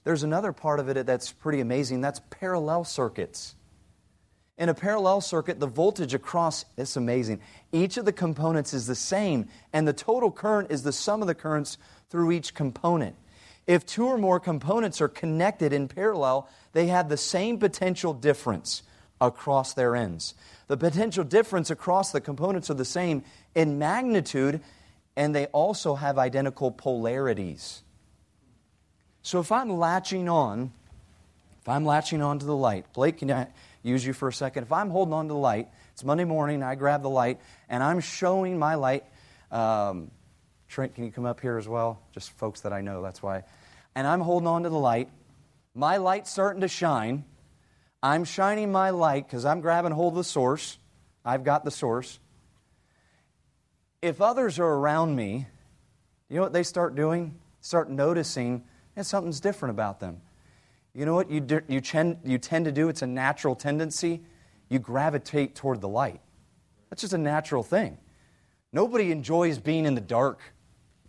There's 0.05 0.23
another 0.23 0.53
part 0.53 0.81
of 0.81 0.89
it 0.89 1.07
that's 1.07 1.33
pretty 1.33 1.61
amazing. 1.61 2.01
That's 2.01 2.21
parallel 2.31 2.85
circuits. 2.85 3.55
In 4.59 4.69
a 4.69 4.75
parallel 4.75 5.23
circuit, 5.23 5.59
the 5.59 5.67
voltage 5.67 6.13
across, 6.13 6.67
it's 6.77 6.97
amazing. 6.97 7.41
Each 7.73 7.97
of 7.97 8.05
the 8.05 8.13
components 8.13 8.75
is 8.75 8.87
the 8.87 8.95
same, 8.95 9.49
and 9.73 9.89
the 9.89 9.93
total 9.95 10.31
current 10.31 10.71
is 10.71 10.83
the 10.83 10.93
sum 10.93 11.23
of 11.23 11.29
the 11.29 11.35
currents 11.35 11.79
through 12.11 12.33
each 12.33 12.53
component. 12.53 13.17
If 13.67 13.87
two 13.87 14.07
or 14.07 14.19
more 14.19 14.39
components 14.39 15.01
are 15.01 15.09
connected 15.09 15.73
in 15.73 15.89
parallel, 15.89 16.49
they 16.73 16.89
have 16.89 17.09
the 17.09 17.17
same 17.17 17.59
potential 17.59 18.13
difference 18.13 18.83
across 19.21 19.75
their 19.75 19.97
ends. 19.97 20.35
The 20.69 20.77
potential 20.77 21.25
difference 21.25 21.71
across 21.71 22.13
the 22.13 22.21
components 22.21 22.71
are 22.71 22.75
the 22.75 22.85
same 22.85 23.25
in 23.55 23.79
magnitude, 23.79 24.61
and 25.17 25.35
they 25.35 25.47
also 25.47 25.95
have 25.95 26.19
identical 26.19 26.71
polarities. 26.71 27.83
So 29.23 29.41
if 29.41 29.53
I'm 29.53 29.71
latching 29.71 30.29
on, 30.29 30.73
if 31.61 31.69
I'm 31.69 31.85
latching 31.85 32.23
on 32.23 32.39
to 32.39 32.47
the 32.47 32.57
light, 32.57 32.87
Blake, 32.93 33.19
can 33.19 33.31
I 33.31 33.49
use 33.83 34.05
you 34.05 34.13
for 34.13 34.29
a 34.29 34.33
second? 34.33 34.63
If 34.63 34.73
I'm 34.73 34.91
holding 34.91 35.13
on 35.13 35.27
to 35.29 35.35
the 35.35 35.39
light, 35.39 35.69
it's 35.93 36.05
Monday 36.05 36.25
morning, 36.25 36.63
I 36.63 36.75
grab 36.75 37.03
the 37.03 37.11
light, 37.11 37.41
and 37.69 37.83
I'm 37.83 38.01
showing 38.01 38.59
my 38.59 38.77
light. 38.77 39.05
Um, 39.51 40.11
Trent, 40.69 40.95
can 40.95 41.05
you 41.05 41.11
come 41.11 41.27
up 41.27 41.41
here 41.41 41.59
as 41.59 41.69
well? 41.69 42.01
Just 42.13 42.31
folks 42.39 42.61
that 42.61 42.73
I 42.73 42.81
know, 42.81 43.03
that's 43.03 43.23
why 43.23 43.45
and 43.95 44.07
I'm 44.07 44.21
holding 44.21 44.47
on 44.47 44.63
to 44.63 44.69
the 44.69 44.79
light. 44.79 45.09
My 45.75 45.97
light's 45.97 46.31
starting 46.31 46.61
to 46.63 46.69
shine. 46.69 47.25
I'm 48.03 48.25
shining 48.25 48.73
my 48.73 48.91
light 48.91 49.27
because 49.27 49.45
I'm 49.45 49.61
grabbing 49.61 49.93
hold 49.93 50.15
of 50.15 50.17
the 50.17 50.25
source. 50.25 50.79
I've 51.25 51.45
got 51.45 51.65
the 51.65 51.71
source. 51.71 52.19
If 54.01 54.21
others 54.23 54.59
are 54.59 54.67
around 54.67 55.15
me, 55.15 55.47
you 56.29 56.37
know 56.37 56.43
what 56.43 56.53
they 56.53 56.63
start 56.63 56.95
doing? 56.95 57.39
Start 57.61 57.91
noticing 57.91 58.65
that 58.95 59.05
something's 59.05 59.41
different 59.41 59.71
about 59.71 60.01
them. 60.01 60.23
You 60.95 61.05
know 61.05 61.15
what 61.15 61.31
you, 61.31 61.41
do, 61.41 61.61
you, 61.69 61.81
tend, 61.81 62.19
you 62.25 62.39
tend 62.39 62.65
to 62.65 62.73
do? 62.73 62.89
It's 62.89 63.03
a 63.03 63.07
natural 63.07 63.55
tendency. 63.55 64.23
You 64.69 64.79
gravitate 64.79 65.55
toward 65.55 65.81
the 65.81 65.89
light. 65.89 66.21
That's 66.89 67.03
just 67.03 67.13
a 67.13 67.19
natural 67.19 67.63
thing. 67.63 67.99
Nobody 68.73 69.13
enjoys 69.13 69.59
being 69.59 69.85
in 69.85 69.95
the 69.95 70.01
dark. 70.01 70.41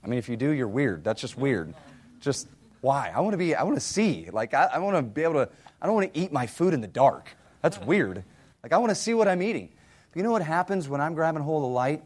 I 0.03 0.07
mean, 0.07 0.19
if 0.19 0.27
you 0.27 0.35
do, 0.35 0.49
you're 0.49 0.67
weird. 0.67 1.03
That's 1.03 1.21
just 1.21 1.37
weird. 1.37 1.73
Just 2.19 2.47
why? 2.81 3.11
I 3.15 3.19
want 3.21 3.33
to 3.33 3.37
be, 3.37 3.55
I 3.55 3.63
want 3.63 3.77
to 3.77 3.85
see. 3.85 4.27
Like, 4.31 4.53
I, 4.53 4.65
I 4.73 4.79
want 4.79 4.97
to 4.97 5.01
be 5.01 5.23
able 5.23 5.45
to, 5.45 5.49
I 5.81 5.85
don't 5.85 5.95
want 5.95 6.13
to 6.13 6.19
eat 6.19 6.31
my 6.31 6.47
food 6.47 6.73
in 6.73 6.81
the 6.81 6.87
dark. 6.87 7.29
That's 7.61 7.79
weird. 7.79 8.23
Like, 8.63 8.73
I 8.73 8.77
want 8.77 8.89
to 8.89 8.95
see 8.95 9.13
what 9.13 9.27
I'm 9.27 9.41
eating. 9.41 9.69
But 10.11 10.17
you 10.17 10.23
know 10.23 10.31
what 10.31 10.41
happens 10.41 10.89
when 10.89 10.99
I'm 10.99 11.13
grabbing 11.13 11.43
hold 11.43 11.63
of 11.63 11.69
the 11.69 11.73
light 11.73 12.03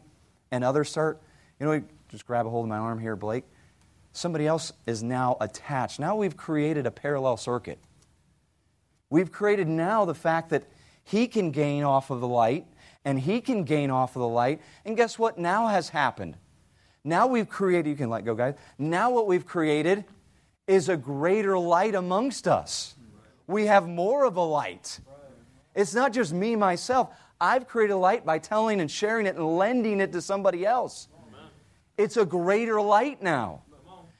and 0.50 0.62
others 0.62 0.88
start, 0.88 1.20
you 1.58 1.66
know, 1.66 1.82
just 2.08 2.26
grab 2.26 2.46
a 2.46 2.50
hold 2.50 2.64
of 2.64 2.68
my 2.68 2.78
arm 2.78 3.00
here, 3.00 3.16
Blake. 3.16 3.44
Somebody 4.12 4.46
else 4.46 4.72
is 4.86 5.02
now 5.02 5.36
attached. 5.40 5.98
Now 5.98 6.16
we've 6.16 6.36
created 6.36 6.86
a 6.86 6.90
parallel 6.90 7.36
circuit. 7.36 7.78
We've 9.10 9.30
created 9.30 9.68
now 9.68 10.04
the 10.04 10.14
fact 10.14 10.50
that 10.50 10.64
he 11.04 11.26
can 11.26 11.50
gain 11.50 11.84
off 11.84 12.10
of 12.10 12.20
the 12.20 12.28
light 12.28 12.66
and 13.04 13.20
he 13.20 13.40
can 13.40 13.64
gain 13.64 13.90
off 13.90 14.16
of 14.16 14.20
the 14.20 14.28
light. 14.28 14.60
And 14.84 14.96
guess 14.96 15.18
what 15.18 15.38
now 15.38 15.68
has 15.68 15.88
happened? 15.88 16.36
Now 17.04 17.26
we've 17.26 17.48
created, 17.48 17.88
you 17.88 17.96
can 17.96 18.10
let 18.10 18.24
go, 18.24 18.34
guys. 18.34 18.54
Now 18.78 19.10
what 19.10 19.26
we've 19.26 19.46
created 19.46 20.04
is 20.66 20.88
a 20.88 20.96
greater 20.96 21.58
light 21.58 21.94
amongst 21.94 22.48
us. 22.48 22.94
We 23.46 23.66
have 23.66 23.88
more 23.88 24.24
of 24.24 24.36
a 24.36 24.42
light. 24.42 25.00
It's 25.74 25.94
not 25.94 26.12
just 26.12 26.32
me, 26.32 26.56
myself. 26.56 27.10
I've 27.40 27.68
created 27.68 27.92
a 27.92 27.98
light 27.98 28.24
by 28.24 28.38
telling 28.38 28.80
and 28.80 28.90
sharing 28.90 29.26
it 29.26 29.36
and 29.36 29.58
lending 29.58 30.00
it 30.00 30.12
to 30.12 30.22
somebody 30.22 30.64
else. 30.66 31.08
It's 31.96 32.16
a 32.16 32.24
greater 32.24 32.80
light 32.80 33.22
now. 33.22 33.62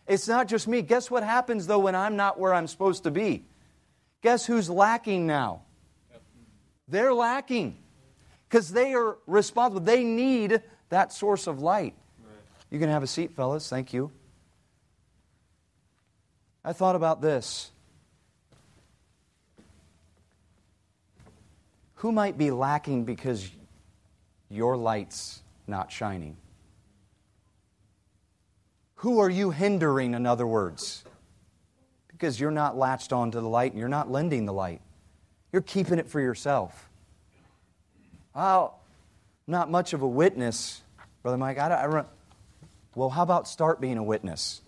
It's 0.06 0.28
not 0.28 0.46
just 0.46 0.68
me. 0.68 0.82
Guess 0.82 1.10
what 1.10 1.24
happens, 1.24 1.66
though, 1.66 1.80
when 1.80 1.94
I'm 1.96 2.16
not 2.16 2.38
where 2.38 2.54
I'm 2.54 2.66
supposed 2.66 3.04
to 3.04 3.10
be? 3.10 3.44
Guess 4.22 4.46
who's 4.46 4.70
lacking 4.70 5.26
now? 5.26 5.62
They're 6.88 7.12
lacking 7.12 7.78
because 8.48 8.70
they 8.70 8.94
are 8.94 9.18
responsible. 9.26 9.80
They 9.80 10.04
need 10.04 10.62
that 10.90 11.12
source 11.12 11.48
of 11.48 11.60
light. 11.60 11.94
You 12.70 12.78
can 12.78 12.88
have 12.88 13.02
a 13.02 13.06
seat, 13.06 13.34
fellas. 13.34 13.68
Thank 13.68 13.92
you. 13.92 14.12
I 16.66 16.72
thought 16.72 16.96
about 16.96 17.22
this. 17.22 17.70
Who 21.94 22.10
might 22.10 22.36
be 22.36 22.50
lacking 22.50 23.04
because 23.04 23.48
your 24.50 24.76
light's 24.76 25.42
not 25.68 25.92
shining? 25.92 26.36
Who 28.96 29.20
are 29.20 29.30
you 29.30 29.52
hindering, 29.52 30.14
in 30.14 30.26
other 30.26 30.46
words? 30.46 31.04
Because 32.08 32.40
you're 32.40 32.50
not 32.50 32.76
latched 32.76 33.12
onto 33.12 33.40
the 33.40 33.48
light 33.48 33.70
and 33.70 33.78
you're 33.78 33.88
not 33.88 34.10
lending 34.10 34.44
the 34.44 34.52
light. 34.52 34.80
You're 35.52 35.62
keeping 35.62 36.00
it 36.00 36.08
for 36.08 36.20
yourself. 36.20 36.88
Well, 38.34 38.80
I'm 39.46 39.52
not 39.52 39.70
much 39.70 39.92
of 39.92 40.02
a 40.02 40.08
witness, 40.08 40.82
Brother 41.22 41.38
Mike. 41.38 41.58
I, 41.58 41.68
I 41.68 41.86
run. 41.86 42.06
Well, 42.96 43.10
how 43.10 43.22
about 43.22 43.46
start 43.46 43.80
being 43.80 43.98
a 43.98 44.02
witness? 44.02 44.62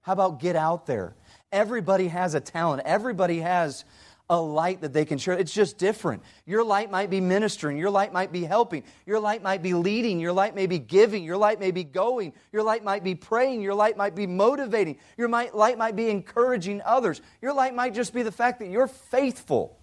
How 0.00 0.14
about 0.14 0.40
get 0.40 0.56
out 0.56 0.86
there? 0.86 1.14
Everybody 1.52 2.08
has 2.08 2.34
a 2.34 2.40
talent. 2.40 2.82
Everybody 2.86 3.40
has 3.40 3.84
a 4.30 4.40
light 4.40 4.80
that 4.80 4.94
they 4.94 5.04
can 5.04 5.18
share. 5.18 5.34
It's 5.34 5.52
just 5.52 5.76
different. 5.76 6.22
Your 6.46 6.64
light 6.64 6.90
might 6.90 7.10
be 7.10 7.20
ministering. 7.20 7.76
Your 7.76 7.90
light 7.90 8.12
might 8.14 8.32
be 8.32 8.44
helping. 8.44 8.84
Your 9.04 9.20
light 9.20 9.42
might 9.42 9.62
be 9.62 9.74
leading. 9.74 10.20
Your 10.20 10.32
light 10.32 10.54
may 10.54 10.66
be 10.66 10.78
giving. 10.78 11.24
Your 11.24 11.36
light 11.36 11.60
may 11.60 11.70
be 11.70 11.84
going. 11.84 12.32
Your 12.52 12.62
light 12.62 12.82
might 12.82 13.04
be 13.04 13.14
praying. 13.14 13.60
Your 13.60 13.74
light 13.74 13.98
might 13.98 14.14
be 14.14 14.26
motivating. 14.26 14.98
Your 15.18 15.28
light 15.28 15.76
might 15.78 15.96
be 15.96 16.08
encouraging 16.08 16.80
others. 16.86 17.20
Your 17.42 17.52
light 17.52 17.74
might 17.74 17.92
just 17.94 18.14
be 18.14 18.22
the 18.22 18.32
fact 18.32 18.60
that 18.60 18.68
you're 18.70 18.86
faithful 18.88 19.78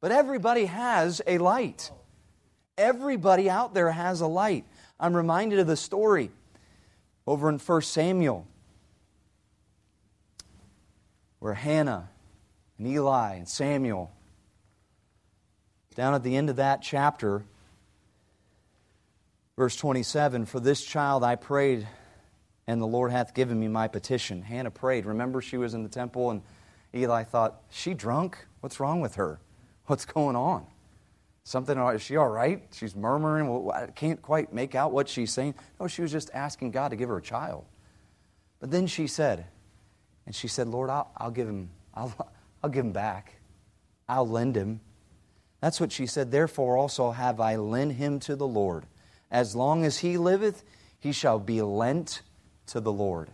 But 0.00 0.12
everybody 0.12 0.66
has 0.66 1.20
a 1.26 1.38
light. 1.38 1.90
Everybody 2.78 3.50
out 3.50 3.74
there 3.74 3.90
has 3.90 4.20
a 4.22 4.26
light. 4.26 4.64
I'm 5.00 5.14
reminded 5.14 5.58
of 5.58 5.66
the 5.66 5.76
story 5.76 6.30
over 7.26 7.48
in 7.50 7.58
1 7.58 7.82
Samuel 7.82 8.46
where 11.46 11.54
Hannah 11.54 12.08
and 12.76 12.88
Eli 12.88 13.34
and 13.34 13.48
Samuel, 13.48 14.10
down 15.94 16.12
at 16.12 16.24
the 16.24 16.34
end 16.34 16.50
of 16.50 16.56
that 16.56 16.82
chapter, 16.82 17.44
verse 19.56 19.76
27 19.76 20.46
For 20.46 20.58
this 20.58 20.82
child 20.82 21.22
I 21.22 21.36
prayed, 21.36 21.86
and 22.66 22.82
the 22.82 22.86
Lord 22.86 23.12
hath 23.12 23.32
given 23.32 23.60
me 23.60 23.68
my 23.68 23.86
petition. 23.86 24.42
Hannah 24.42 24.72
prayed. 24.72 25.06
Remember, 25.06 25.40
she 25.40 25.56
was 25.56 25.72
in 25.72 25.84
the 25.84 25.88
temple, 25.88 26.32
and 26.32 26.42
Eli 26.92 27.22
thought, 27.22 27.62
She 27.70 27.94
drunk? 27.94 28.44
What's 28.58 28.80
wrong 28.80 29.00
with 29.00 29.14
her? 29.14 29.38
What's 29.84 30.04
going 30.04 30.34
on? 30.34 30.66
Something, 31.44 31.78
is 31.78 32.02
she 32.02 32.16
all 32.16 32.28
right? 32.28 32.66
She's 32.72 32.96
murmuring. 32.96 33.70
I 33.72 33.86
can't 33.86 34.20
quite 34.20 34.52
make 34.52 34.74
out 34.74 34.90
what 34.90 35.08
she's 35.08 35.32
saying. 35.32 35.54
No, 35.78 35.86
she 35.86 36.02
was 36.02 36.10
just 36.10 36.28
asking 36.34 36.72
God 36.72 36.88
to 36.88 36.96
give 36.96 37.08
her 37.08 37.18
a 37.18 37.22
child. 37.22 37.66
But 38.58 38.72
then 38.72 38.88
she 38.88 39.06
said, 39.06 39.46
and 40.26 40.34
she 40.34 40.48
said, 40.48 40.68
Lord, 40.68 40.90
I'll, 40.90 41.10
I'll 41.16 41.30
give 41.30 41.48
him, 41.48 41.70
I'll, 41.94 42.12
I'll 42.62 42.70
give 42.70 42.84
him 42.84 42.92
back. 42.92 43.36
I'll 44.08 44.28
lend 44.28 44.56
him. 44.56 44.80
That's 45.60 45.80
what 45.80 45.92
she 45.92 46.06
said. 46.06 46.30
Therefore 46.30 46.76
also 46.76 47.12
have 47.12 47.40
I 47.40 47.56
lent 47.56 47.92
him 47.92 48.20
to 48.20 48.36
the 48.36 48.46
Lord. 48.46 48.84
As 49.30 49.56
long 49.56 49.84
as 49.84 49.98
he 49.98 50.18
liveth, 50.18 50.62
he 50.98 51.12
shall 51.12 51.38
be 51.38 51.62
lent 51.62 52.22
to 52.66 52.80
the 52.80 52.92
Lord. 52.92 53.30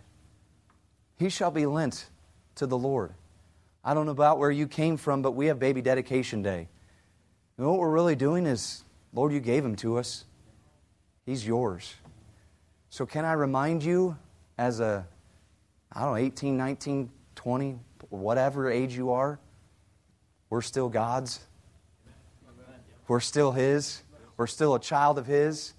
He 1.17 1.29
shall 1.29 1.51
be 1.51 1.65
lent 1.65 2.09
to 2.55 2.65
the 2.65 2.77
Lord. 2.77 3.13
I 3.83 3.93
don't 3.93 4.05
know 4.05 4.11
about 4.11 4.39
where 4.39 4.51
you 4.51 4.67
came 4.67 4.97
from, 4.97 5.21
but 5.21 5.31
we 5.31 5.47
have 5.47 5.59
baby 5.59 5.81
dedication 5.81 6.41
day. 6.41 6.69
And 7.57 7.67
what 7.67 7.77
we're 7.77 7.91
really 7.91 8.15
doing 8.15 8.45
is, 8.45 8.83
Lord, 9.13 9.33
you 9.33 9.39
gave 9.39 9.63
him 9.63 9.75
to 9.77 9.97
us. 9.97 10.25
He's 11.25 11.45
yours. 11.45 11.93
So, 12.89 13.05
can 13.05 13.25
I 13.25 13.33
remind 13.33 13.83
you, 13.83 14.17
as 14.57 14.79
a, 14.79 15.07
I 15.93 16.01
don't 16.01 16.11
know, 16.11 16.17
18, 16.17 16.57
19, 16.57 17.09
20, 17.35 17.79
whatever 18.09 18.69
age 18.69 18.95
you 18.95 19.11
are, 19.11 19.39
we're 20.49 20.61
still 20.61 20.89
God's. 20.89 21.39
We're 23.07 23.19
still 23.19 23.51
His. 23.51 24.01
We're 24.37 24.47
still 24.47 24.73
a 24.73 24.79
child 24.79 25.17
of 25.19 25.27
His. 25.27 25.73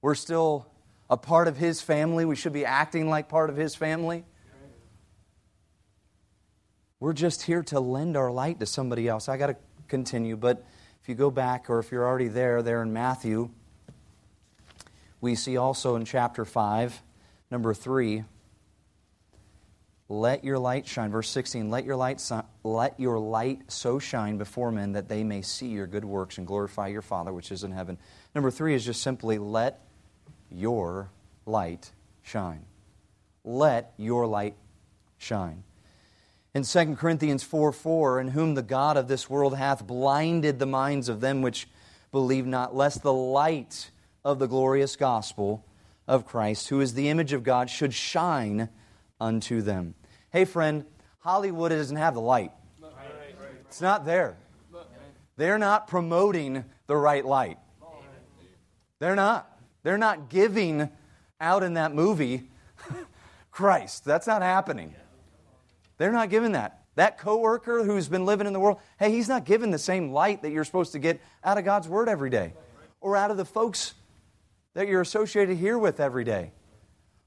We're 0.00 0.16
still 0.16 0.66
a 1.08 1.16
part 1.16 1.46
of 1.46 1.56
His 1.56 1.80
family. 1.80 2.24
We 2.24 2.34
should 2.34 2.52
be 2.52 2.64
acting 2.64 3.08
like 3.08 3.28
part 3.28 3.48
of 3.48 3.56
His 3.56 3.76
family. 3.76 4.24
We're 6.98 7.12
just 7.12 7.42
here 7.42 7.62
to 7.64 7.80
lend 7.80 8.16
our 8.16 8.30
light 8.30 8.60
to 8.60 8.66
somebody 8.66 9.08
else. 9.08 9.28
I 9.28 9.36
got 9.36 9.48
to 9.48 9.56
continue, 9.88 10.36
but 10.36 10.64
if 11.02 11.08
you 11.08 11.14
go 11.14 11.30
back, 11.30 11.68
or 11.68 11.78
if 11.78 11.92
you're 11.92 12.06
already 12.06 12.28
there, 12.28 12.62
there 12.62 12.82
in 12.82 12.92
Matthew, 12.92 13.50
we 15.20 15.34
see 15.34 15.56
also 15.56 15.96
in 15.96 16.04
chapter 16.04 16.44
5, 16.44 17.02
number 17.50 17.74
3, 17.74 18.24
let 20.12 20.44
your 20.44 20.58
light 20.58 20.86
shine. 20.86 21.10
Verse 21.10 21.30
16, 21.30 21.70
let 21.70 21.86
your 21.86 21.96
light, 21.96 22.22
let 22.64 23.00
your 23.00 23.18
light 23.18 23.62
so 23.68 23.98
shine 23.98 24.36
before 24.36 24.70
men 24.70 24.92
that 24.92 25.08
they 25.08 25.24
may 25.24 25.40
see 25.40 25.68
your 25.68 25.86
good 25.86 26.04
works 26.04 26.36
and 26.36 26.46
glorify 26.46 26.88
your 26.88 27.00
Father 27.00 27.32
which 27.32 27.50
is 27.50 27.64
in 27.64 27.72
heaven. 27.72 27.96
Number 28.34 28.50
three 28.50 28.74
is 28.74 28.84
just 28.84 29.02
simply 29.02 29.38
let 29.38 29.80
your 30.50 31.10
light 31.46 31.90
shine. 32.22 32.66
Let 33.42 33.94
your 33.96 34.26
light 34.26 34.54
shine. 35.16 35.64
In 36.54 36.64
2 36.64 36.96
Corinthians 36.96 37.42
4 37.42 37.72
4, 37.72 38.20
in 38.20 38.28
whom 38.28 38.54
the 38.54 38.62
God 38.62 38.98
of 38.98 39.08
this 39.08 39.30
world 39.30 39.56
hath 39.56 39.86
blinded 39.86 40.58
the 40.58 40.66
minds 40.66 41.08
of 41.08 41.22
them 41.22 41.40
which 41.40 41.66
believe 42.10 42.44
not, 42.44 42.76
lest 42.76 43.02
the 43.02 43.14
light 43.14 43.90
of 44.26 44.38
the 44.38 44.46
glorious 44.46 44.94
gospel 44.94 45.64
of 46.06 46.26
Christ, 46.26 46.68
who 46.68 46.82
is 46.82 46.92
the 46.92 47.08
image 47.08 47.32
of 47.32 47.42
God, 47.42 47.70
should 47.70 47.94
shine 47.94 48.68
unto 49.18 49.62
them. 49.62 49.94
Hey, 50.32 50.46
friend, 50.46 50.86
Hollywood 51.18 51.72
doesn't 51.72 51.96
have 51.96 52.14
the 52.14 52.20
light, 52.20 52.52
it's 53.66 53.82
not 53.82 54.06
there. 54.06 54.36
They're 55.36 55.58
not 55.58 55.86
promoting 55.88 56.64
the 56.86 56.96
right 56.96 57.24
light. 57.24 57.58
They're 58.98 59.16
not. 59.16 59.50
They're 59.82 59.98
not 59.98 60.28
giving 60.28 60.88
out 61.40 61.62
in 61.62 61.74
that 61.74 61.94
movie 61.94 62.50
Christ. 63.50 64.04
That's 64.04 64.26
not 64.26 64.42
happening. 64.42 64.94
They're 65.98 66.12
not 66.12 66.30
giving 66.30 66.52
that. 66.52 66.82
That 66.94 67.18
coworker 67.18 67.82
who's 67.82 68.08
been 68.08 68.24
living 68.24 68.46
in 68.46 68.52
the 68.52 68.60
world, 68.60 68.78
hey, 68.98 69.10
he's 69.10 69.28
not 69.28 69.44
given 69.44 69.70
the 69.70 69.78
same 69.78 70.12
light 70.12 70.42
that 70.42 70.52
you're 70.52 70.64
supposed 70.64 70.92
to 70.92 70.98
get 70.98 71.20
out 71.42 71.58
of 71.58 71.64
God's 71.64 71.88
word 71.88 72.08
every 72.08 72.30
day 72.30 72.52
or 73.00 73.16
out 73.16 73.30
of 73.30 73.36
the 73.36 73.44
folks 73.44 73.94
that 74.74 74.86
you're 74.86 75.00
associated 75.00 75.56
here 75.56 75.78
with 75.78 76.00
every 76.00 76.24
day 76.24 76.52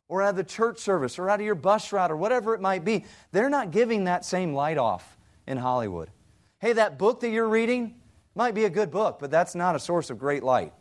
or 0.08 0.22
out 0.22 0.30
of 0.30 0.36
the 0.36 0.44
church 0.44 0.80
service 0.80 1.18
or 1.18 1.30
out 1.30 1.40
of 1.40 1.46
your 1.46 1.56
bus 1.56 1.92
route 1.92 2.12
or 2.12 2.18
whatever 2.18 2.54
it 2.54 2.62
might 2.62 2.86
be. 2.86 3.06
They're 3.32 3.50
not 3.50 3.72
giving 3.72 4.06
that 4.06 4.26
same 4.26 4.54
light 4.54 4.78
off 4.78 5.18
in 5.48 5.58
Hollywood. 5.58 6.10
Hey, 6.60 6.74
that 6.74 6.98
book 6.98 7.20
that 7.22 7.30
you're 7.30 7.50
reading 7.50 7.96
might 8.36 8.54
be 8.54 8.66
a 8.66 8.70
good 8.70 8.92
book, 8.92 9.18
but 9.20 9.32
that's 9.32 9.56
not 9.56 9.76
a 9.76 9.80
source 9.80 10.10
of 10.10 10.20
great 10.20 10.44
light. 10.44 10.74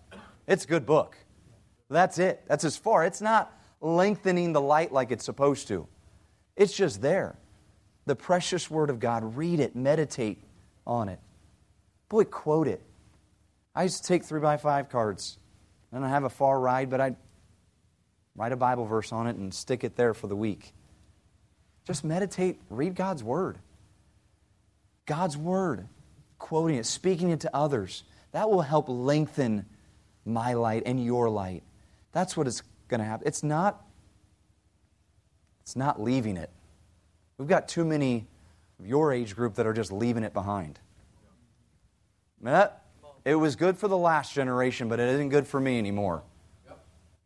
It's 0.46 0.64
a 0.64 0.68
good 0.68 0.87
book. 0.87 1.16
That's 1.88 2.18
it. 2.18 2.42
That's 2.48 2.64
as 2.64 2.76
far. 2.76 3.04
It's 3.04 3.20
not 3.20 3.52
lengthening 3.80 4.52
the 4.52 4.60
light 4.60 4.92
like 4.92 5.10
it's 5.10 5.24
supposed 5.24 5.68
to. 5.68 5.87
It's 6.56 6.74
just 6.74 7.00
there 7.00 7.38
the 8.06 8.16
precious 8.16 8.70
Word 8.70 8.90
of 8.90 9.00
God. 9.00 9.37
Read 9.37 9.60
it, 9.60 9.74
meditate 9.74 10.42
on 10.87 11.08
it. 11.08 11.18
Boy, 12.08 12.24
quote 12.24 12.68
it. 12.68 12.82
I 13.74 13.84
used 13.84 14.02
to 14.02 14.08
take 14.08 14.24
three 14.24 14.40
by 14.40 14.56
five 14.56 14.88
cards. 14.88 15.38
And 15.90 16.00
I 16.00 16.06
don't 16.06 16.12
have 16.12 16.24
a 16.24 16.30
far 16.30 16.60
ride, 16.60 16.90
but 16.90 17.00
I'd 17.00 17.16
write 18.37 18.53
a 18.53 18.57
Bible 18.57 18.87
verse 18.87 19.12
on 19.12 19.27
it 19.27 19.37
and 19.37 19.53
stick 19.53 19.85
it 19.85 19.97
there 19.97 20.14
for 20.14 20.27
the 20.27 20.37
week. 20.37 20.73
Just 21.87 22.05
meditate, 22.05 22.61
read 22.70 22.94
God's 22.94 23.23
Word. 23.23 23.59
God's 25.07 25.37
Word, 25.37 25.87
quoting 26.38 26.77
it, 26.77 26.87
speaking 26.87 27.31
it 27.31 27.40
to 27.40 27.55
others. 27.55 28.05
That 28.33 28.51
will 28.51 28.62
help 28.62 28.88
lengthen 28.88 29.66
my 30.25 30.55
light 30.55 30.85
and 30.87 31.05
your 31.05 31.29
light. 31.29 31.62
That's 32.12 32.37
what 32.37 32.47
is 32.47 32.62
going 32.88 33.01
to 33.01 33.05
happen. 33.05 33.27
It's 33.27 33.42
not, 33.42 33.85
it's 35.62 35.77
not 35.77 36.01
leaving 36.01 36.37
it. 36.37 36.51
We've 37.38 37.49
got 37.49 37.68
too 37.68 37.85
many 37.85 38.27
of 38.79 38.87
your 38.87 39.12
age 39.12 39.37
group 39.37 39.55
that 39.57 39.66
are 39.66 39.73
just 39.73 39.92
leaving 39.92 40.25
it 40.25 40.33
behind. 40.33 40.79
it 43.25 43.35
was 43.35 43.57
good 43.57 43.77
for 43.79 43.88
the 43.88 43.97
last 43.97 44.35
generation, 44.35 44.88
but 44.88 45.01
it 45.01 45.09
isn't 45.14 45.31
good 45.31 45.47
for 45.47 45.61
me 45.61 45.79
anymore. 45.79 46.23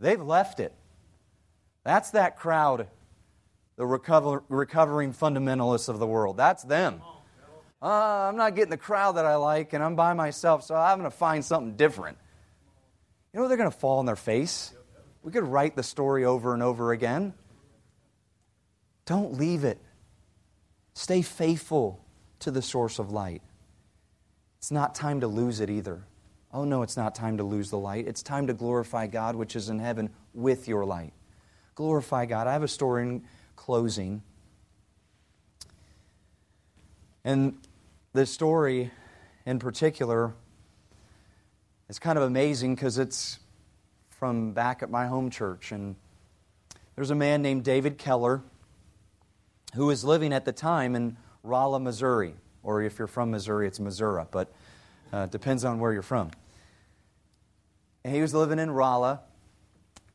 They've 0.01 0.23
left 0.23 0.61
it. 0.61 0.73
That's 1.89 2.11
that 2.11 2.37
crowd, 2.37 2.87
the 3.77 3.87
recover, 3.87 4.45
recovering 4.51 5.15
fundamentalists 5.15 5.89
of 5.89 5.99
the 5.99 6.07
world. 6.07 6.37
That's 6.37 6.63
them. 6.63 7.01
Uh, 7.81 7.87
I'm 7.87 8.37
not 8.37 8.55
getting 8.55 8.69
the 8.69 8.77
crowd 8.77 9.13
that 9.13 9.25
I 9.25 9.37
like, 9.37 9.73
and 9.73 9.83
I'm 9.83 9.97
by 9.97 10.13
myself, 10.13 10.65
so 10.65 10.75
I'm 10.75 10.99
going 10.99 11.11
to 11.11 11.17
find 11.17 11.43
something 11.43 11.77
different. 11.77 12.19
You 13.33 13.41
know, 13.41 13.49
they're 13.49 13.57
going 13.57 13.71
to 13.71 13.77
fall 13.79 14.01
on 14.01 14.05
their 14.05 14.17
face. 14.17 14.75
We 15.23 15.33
could 15.33 15.45
write 15.45 15.77
the 15.77 15.83
story 15.83 16.27
over 16.27 16.53
and 16.53 16.63
over 16.63 16.93
again. 16.93 17.33
Don't 19.07 19.39
leave 19.39 19.65
it. 19.65 19.81
Stay 20.93 21.23
faithful 21.23 22.05
to 22.41 22.51
the 22.51 22.61
source 22.61 22.99
of 22.99 23.13
light. 23.13 23.41
It's 24.59 24.71
not 24.71 24.95
time 24.95 25.21
to 25.21 25.27
lose 25.27 25.61
it 25.61 25.71
either. 25.71 26.05
Oh, 26.53 26.67
no, 26.67 26.83
it's 26.83 26.99
not 26.99 27.15
time 27.15 27.39
to 27.39 27.45
lose 27.45 27.71
the 27.71 27.79
light. 27.79 28.07
It's 28.07 28.23
time 28.23 28.47
to 28.49 28.53
glorify 28.53 29.07
God, 29.07 29.37
which 29.37 29.57
is 29.57 29.71
in 29.71 29.79
heaven, 29.79 30.11
with 30.35 30.69
your 30.69 30.85
light. 30.85 31.15
Glorify 31.79 32.27
God. 32.27 32.49
I 32.49 32.55
have 32.55 32.65
a 32.65 32.69
story 32.69 33.05
in 33.05 33.23
closing. 33.55 34.21
And 37.23 37.57
this 38.13 38.33
story 38.33 38.91
in 39.47 39.61
particular 39.61 40.35
is 41.89 42.01
kind 42.01 42.19
of 42.19 42.25
amazing 42.25 42.75
because 42.75 42.99
it's 42.99 43.39
from 44.11 44.55
back 44.55 44.83
at 44.83 44.91
my 44.91 45.07
home 45.07 45.31
church. 45.31 45.71
And 45.71 45.95
there's 46.97 47.13
a 47.13 47.15
man 47.15 47.43
named 47.43 47.63
David 47.63 47.97
Keller 47.97 48.43
who 49.77 49.87
was 49.87 50.03
living 50.03 50.33
at 50.33 50.45
the 50.45 50.53
time 50.53 50.97
in 50.97 51.17
Rolla, 51.45 51.79
Missouri. 51.79 52.35
Or 52.65 52.83
if 52.83 52.99
you're 52.99 53.07
from 53.07 53.31
Missouri, 53.31 53.69
it's 53.69 53.79
Missouri, 53.79 54.25
but 54.33 54.53
uh, 55.13 55.27
depends 55.27 55.65
on 55.65 55.79
where 55.79 55.93
you're 55.93 56.03
from. 56.03 56.33
And 58.03 58.13
he 58.13 58.21
was 58.21 58.35
living 58.35 58.59
in 58.59 58.69
Rolla 58.73 59.21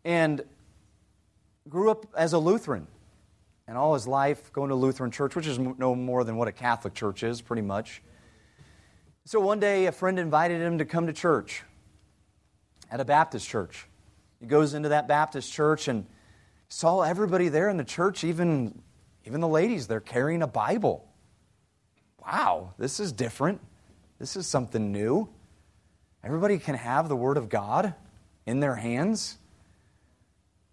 and 0.04 0.44
grew 1.70 1.92
up 1.92 2.06
as 2.16 2.34
a 2.34 2.38
Lutheran. 2.38 2.88
And 3.68 3.78
all 3.78 3.94
his 3.94 4.08
life 4.08 4.52
going 4.52 4.70
to 4.70 4.76
Lutheran 4.76 5.12
church, 5.12 5.36
which 5.36 5.48
is 5.48 5.58
no 5.58 5.96
more 5.96 6.24
than 6.24 6.36
what 6.36 6.48
a 6.48 6.52
Catholic 6.52 6.94
church 6.94 7.24
is, 7.24 7.42
pretty 7.42 7.62
much. 7.62 8.02
So 9.26 9.40
one 9.40 9.60
day, 9.60 9.86
a 9.86 9.94
friend 9.94 10.20
invited 10.20 10.62
him 10.62 10.80
to 10.80 10.86
come 10.86 11.08
to 11.08 11.14
church 11.14 11.64
at 12.92 13.00
a 13.00 13.06
Baptist 13.06 13.48
church. 13.48 13.88
He 14.42 14.48
goes 14.48 14.74
into 14.74 14.90
that 14.90 15.08
Baptist 15.08 15.54
church 15.54 15.88
and 15.88 16.06
saw 16.68 17.02
everybody 17.02 17.48
there 17.48 17.70
in 17.70 17.78
the 17.78 17.86
church, 17.86 18.26
even 18.26 18.82
even 19.26 19.40
the 19.40 19.48
ladies, 19.48 19.88
they're 19.88 20.02
carrying 20.02 20.42
a 20.42 20.48
Bible. 20.48 21.08
Wow, 22.26 22.74
this 22.78 23.00
is 23.00 23.12
different. 23.12 23.62
This 24.20 24.36
is 24.36 24.48
something 24.48 24.92
new. 24.92 25.30
Everybody 26.24 26.58
can 26.58 26.76
have 26.76 27.10
the 27.10 27.16
Word 27.16 27.38
of 27.38 27.50
God 27.50 27.94
in 28.46 28.60
their 28.60 28.76
hands. 28.76 29.38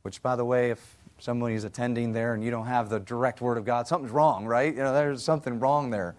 Which, 0.02 0.22
by 0.22 0.36
the 0.36 0.44
way, 0.44 0.70
if 0.70 0.96
somebody's 1.18 1.64
attending 1.64 2.12
there 2.12 2.34
and 2.34 2.42
you 2.42 2.50
don't 2.50 2.66
have 2.66 2.88
the 2.88 2.98
direct 2.98 3.40
Word 3.40 3.58
of 3.58 3.64
God, 3.64 3.86
something's 3.86 4.12
wrong, 4.12 4.46
right? 4.46 4.72
You 4.72 4.82
know, 4.82 4.92
there's 4.92 5.22
something 5.22 5.60
wrong 5.60 5.90
there. 5.90 6.16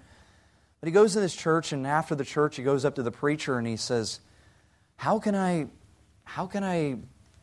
But 0.80 0.88
he 0.88 0.94
goes 0.94 1.14
to 1.14 1.20
this 1.20 1.36
church, 1.36 1.74
and 1.74 1.86
after 1.86 2.16
the 2.16 2.26
church, 2.26 2.56
he 2.56 2.64
goes 2.64 2.86
up 2.86 2.96
to 2.96 3.04
the 3.04 3.12
preacher 3.12 3.58
and 3.58 3.68
he 3.68 3.78
says, 3.78 4.20
How 4.96 5.20
can 5.20 5.36
I, 5.36 5.68
how 6.24 6.48
can 6.48 6.64
I, 6.64 6.78
you 6.88 7.00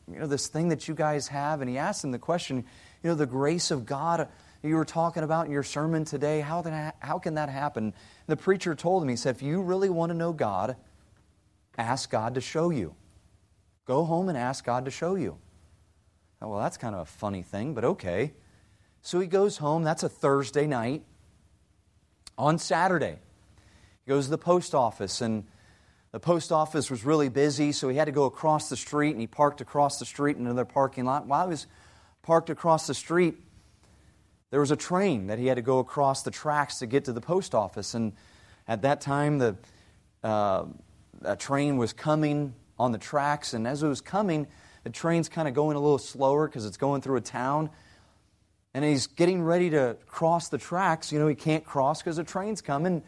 know, 0.06 0.26
this 0.26 0.48
thing 0.48 0.68
that 0.68 0.88
you 0.88 0.94
guys 0.94 1.28
have? 1.28 1.60
And 1.60 1.70
he 1.70 1.78
asks 1.78 2.04
him 2.04 2.10
the 2.10 2.18
question, 2.18 2.64
you 3.02 3.10
know, 3.10 3.14
the 3.14 3.26
grace 3.26 3.70
of 3.70 3.86
God 3.86 4.28
you 4.62 4.74
were 4.74 4.84
talking 4.84 5.22
about 5.22 5.46
in 5.46 5.52
your 5.52 5.62
sermon 5.62 6.04
today, 6.04 6.40
how, 6.40 6.62
that, 6.62 6.96
how 6.98 7.18
can 7.18 7.34
that 7.34 7.48
happen? 7.48 7.84
And 7.84 7.94
the 8.26 8.36
preacher 8.36 8.74
told 8.74 9.02
him, 9.02 9.08
he 9.08 9.16
said, 9.16 9.36
If 9.36 9.42
you 9.42 9.62
really 9.62 9.88
want 9.88 10.10
to 10.10 10.16
know 10.16 10.32
God, 10.32 10.76
ask 11.76 12.10
God 12.10 12.34
to 12.34 12.40
show 12.40 12.70
you. 12.70 12.94
Go 13.86 14.04
home 14.04 14.28
and 14.28 14.36
ask 14.36 14.64
God 14.64 14.84
to 14.86 14.90
show 14.90 15.14
you. 15.14 15.38
Oh, 16.40 16.48
well, 16.48 16.60
that's 16.60 16.76
kind 16.76 16.94
of 16.94 17.00
a 17.00 17.04
funny 17.04 17.42
thing, 17.42 17.74
but 17.74 17.84
okay. 17.84 18.32
So 19.02 19.18
he 19.18 19.26
goes 19.26 19.56
home. 19.56 19.82
That's 19.82 20.02
a 20.02 20.08
Thursday 20.08 20.66
night. 20.66 21.02
On 22.36 22.58
Saturday, 22.58 23.18
he 24.04 24.08
goes 24.08 24.26
to 24.26 24.30
the 24.30 24.38
post 24.38 24.74
office, 24.74 25.20
and 25.20 25.44
the 26.12 26.20
post 26.20 26.52
office 26.52 26.90
was 26.90 27.04
really 27.04 27.28
busy, 27.28 27.72
so 27.72 27.88
he 27.88 27.96
had 27.96 28.04
to 28.04 28.12
go 28.12 28.26
across 28.26 28.68
the 28.68 28.76
street, 28.76 29.10
and 29.10 29.20
he 29.20 29.26
parked 29.26 29.60
across 29.60 29.98
the 29.98 30.04
street 30.04 30.36
in 30.36 30.46
another 30.46 30.64
parking 30.64 31.04
lot. 31.04 31.26
While 31.26 31.46
he 31.46 31.50
was 31.50 31.66
parked 32.22 32.50
across 32.50 32.86
the 32.86 32.94
street, 32.94 33.34
there 34.50 34.60
was 34.60 34.70
a 34.70 34.76
train 34.76 35.26
that 35.26 35.38
he 35.38 35.46
had 35.46 35.56
to 35.56 35.62
go 35.62 35.80
across 35.80 36.22
the 36.22 36.30
tracks 36.30 36.78
to 36.78 36.86
get 36.86 37.04
to 37.06 37.12
the 37.12 37.20
post 37.20 37.54
office. 37.54 37.94
And 37.94 38.12
at 38.68 38.82
that 38.82 39.00
time, 39.00 39.38
the 39.38 39.56
uh, 40.22 40.66
train 41.38 41.76
was 41.76 41.92
coming 41.92 42.54
on 42.78 42.92
the 42.92 42.98
tracks, 42.98 43.52
and 43.52 43.66
as 43.66 43.82
it 43.82 43.88
was 43.88 44.00
coming, 44.00 44.46
the 44.84 44.90
train's 44.90 45.28
kind 45.28 45.48
of 45.48 45.54
going 45.54 45.76
a 45.76 45.80
little 45.80 45.98
slower 45.98 46.46
because 46.46 46.66
it's 46.66 46.76
going 46.76 47.02
through 47.02 47.16
a 47.16 47.22
town. 47.22 47.70
And 48.74 48.84
he's 48.84 49.06
getting 49.06 49.42
ready 49.42 49.70
to 49.70 49.96
cross 50.06 50.48
the 50.48 50.58
tracks. 50.58 51.10
You 51.10 51.18
know, 51.18 51.26
he 51.26 51.34
can't 51.34 51.64
cross 51.64 52.02
because 52.02 52.16
the 52.16 52.24
train's 52.24 52.60
coming. 52.60 53.02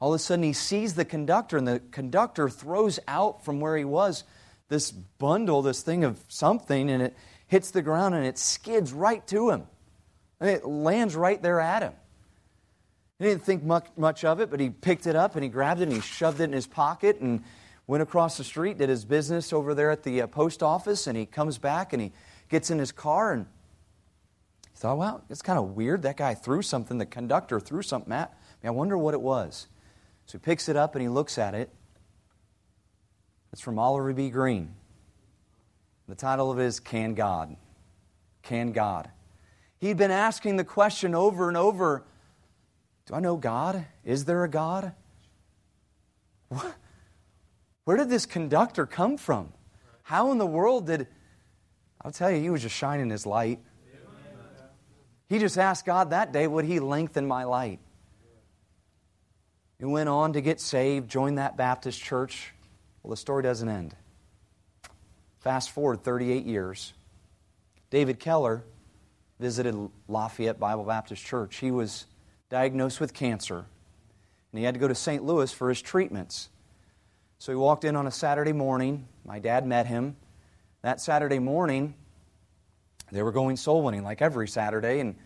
All 0.00 0.12
of 0.12 0.16
a 0.16 0.18
sudden, 0.18 0.42
he 0.42 0.52
sees 0.52 0.94
the 0.94 1.04
conductor, 1.04 1.56
and 1.56 1.66
the 1.66 1.80
conductor 1.90 2.48
throws 2.50 2.98
out 3.08 3.44
from 3.44 3.60
where 3.60 3.76
he 3.76 3.84
was 3.84 4.24
this 4.68 4.90
bundle, 4.90 5.62
this 5.62 5.82
thing 5.82 6.04
of 6.04 6.18
something, 6.28 6.90
and 6.90 7.02
it 7.02 7.16
hits 7.46 7.70
the 7.70 7.82
ground 7.82 8.14
and 8.14 8.24
it 8.26 8.38
skids 8.38 8.92
right 8.92 9.26
to 9.28 9.50
him. 9.50 9.66
And 10.40 10.50
it 10.50 10.66
lands 10.66 11.16
right 11.16 11.40
there 11.40 11.60
at 11.60 11.82
him. 11.82 11.92
He 13.18 13.24
didn't 13.24 13.44
think 13.44 13.64
much, 13.64 14.24
of 14.24 14.40
it, 14.40 14.50
but 14.50 14.60
he 14.60 14.68
picked 14.68 15.06
it 15.06 15.16
up 15.16 15.36
and 15.36 15.42
he 15.42 15.48
grabbed 15.48 15.80
it 15.80 15.84
and 15.84 15.92
he 15.92 16.00
shoved 16.00 16.40
it 16.40 16.44
in 16.44 16.52
his 16.52 16.66
pocket 16.66 17.20
and 17.20 17.42
went 17.86 18.02
across 18.02 18.36
the 18.36 18.44
street, 18.44 18.78
did 18.78 18.88
his 18.88 19.04
business 19.04 19.52
over 19.52 19.74
there 19.74 19.90
at 19.90 20.02
the 20.02 20.22
uh, 20.22 20.26
post 20.26 20.62
office, 20.62 21.06
and 21.06 21.16
he 21.16 21.26
comes 21.26 21.58
back 21.58 21.92
and 21.92 22.02
he 22.02 22.12
gets 22.48 22.70
in 22.70 22.78
his 22.78 22.92
car 22.92 23.32
and 23.32 23.46
he 24.72 24.78
thought, 24.78 24.98
well, 24.98 25.24
it's 25.30 25.42
kind 25.42 25.58
of 25.58 25.76
weird. 25.76 26.02
That 26.02 26.16
guy 26.16 26.34
threw 26.34 26.62
something, 26.62 26.98
the 26.98 27.06
conductor 27.06 27.60
threw 27.60 27.82
something 27.82 28.12
at 28.12 28.32
me. 28.62 28.68
I 28.68 28.70
wonder 28.70 28.98
what 28.98 29.14
it 29.14 29.20
was. 29.20 29.68
So 30.26 30.38
he 30.38 30.42
picks 30.42 30.68
it 30.68 30.76
up 30.76 30.94
and 30.94 31.02
he 31.02 31.08
looks 31.08 31.38
at 31.38 31.54
it. 31.54 31.70
It's 33.52 33.62
from 33.62 33.78
Oliver 33.78 34.12
B. 34.12 34.28
Greene. 34.28 34.74
The 36.08 36.14
title 36.14 36.50
of 36.50 36.58
it 36.58 36.64
is 36.64 36.80
Can 36.80 37.14
God? 37.14 37.56
Can 38.42 38.72
God? 38.72 39.08
He'd 39.78 39.96
been 39.96 40.10
asking 40.10 40.56
the 40.56 40.64
question 40.64 41.14
over 41.14 41.48
and 41.48 41.56
over 41.56 42.04
Do 43.06 43.14
I 43.14 43.20
know 43.20 43.36
God? 43.36 43.86
Is 44.04 44.24
there 44.24 44.44
a 44.44 44.48
God? 44.48 44.92
Where 47.86 47.96
did 47.96 48.10
this 48.10 48.26
conductor 48.26 48.84
come 48.84 49.16
from? 49.16 49.52
How 50.02 50.32
in 50.32 50.38
the 50.38 50.46
world 50.46 50.88
did. 50.88 51.06
I'll 52.02 52.10
tell 52.10 52.28
you, 52.32 52.42
he 52.42 52.50
was 52.50 52.62
just 52.62 52.74
shining 52.74 53.10
his 53.10 53.24
light. 53.24 53.60
He 55.28 55.38
just 55.38 55.56
asked 55.56 55.86
God 55.86 56.10
that 56.10 56.32
day, 56.32 56.48
would 56.48 56.64
he 56.64 56.80
lengthen 56.80 57.28
my 57.28 57.44
light? 57.44 57.78
He 59.78 59.84
went 59.84 60.08
on 60.08 60.32
to 60.32 60.40
get 60.40 60.60
saved, 60.60 61.08
joined 61.08 61.38
that 61.38 61.56
Baptist 61.56 62.02
church. 62.02 62.52
Well, 63.04 63.10
the 63.10 63.16
story 63.16 63.44
doesn't 63.44 63.68
end. 63.68 63.94
Fast 65.38 65.70
forward 65.70 66.02
38 66.02 66.44
years. 66.44 66.92
David 67.90 68.18
Keller 68.18 68.64
visited 69.38 69.76
Lafayette 70.08 70.58
Bible 70.58 70.82
Baptist 70.82 71.24
Church. 71.24 71.58
He 71.58 71.70
was 71.70 72.06
diagnosed 72.48 72.98
with 73.00 73.14
cancer, 73.14 73.58
and 74.50 74.58
he 74.58 74.64
had 74.64 74.74
to 74.74 74.80
go 74.80 74.88
to 74.88 74.94
St. 74.94 75.22
Louis 75.22 75.52
for 75.52 75.68
his 75.68 75.80
treatments. 75.80 76.48
So 77.38 77.52
he 77.52 77.56
walked 77.56 77.84
in 77.84 77.96
on 77.96 78.06
a 78.06 78.10
Saturday 78.10 78.52
morning. 78.52 79.06
My 79.24 79.38
dad 79.38 79.66
met 79.66 79.86
him. 79.86 80.16
That 80.82 81.00
Saturday 81.00 81.38
morning, 81.38 81.94
they 83.12 83.22
were 83.22 83.32
going 83.32 83.56
soul 83.56 83.82
winning 83.82 84.04
like 84.04 84.22
every 84.22 84.48
Saturday, 84.48 85.00
and 85.00 85.16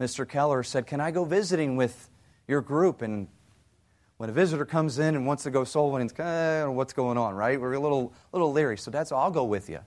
Mr. 0.00 0.28
Keller 0.28 0.62
said, 0.62 0.86
Can 0.86 1.00
I 1.00 1.10
go 1.10 1.24
visiting 1.24 1.76
with 1.76 2.08
your 2.46 2.60
group? 2.60 3.02
And 3.02 3.28
when 4.16 4.30
a 4.30 4.32
visitor 4.32 4.64
comes 4.64 4.98
in 4.98 5.14
and 5.14 5.26
wants 5.26 5.42
to 5.44 5.50
go 5.50 5.64
soul 5.64 5.90
winning, 5.90 6.10
eh, 6.18 6.64
what's 6.64 6.92
going 6.92 7.18
on, 7.18 7.34
right? 7.34 7.60
We're 7.60 7.74
a 7.74 7.80
little, 7.80 8.12
little 8.32 8.52
leery. 8.52 8.78
So, 8.78 8.90
said, 8.90 9.12
I'll 9.12 9.30
go 9.30 9.44
with 9.44 9.68
you. 9.68 9.80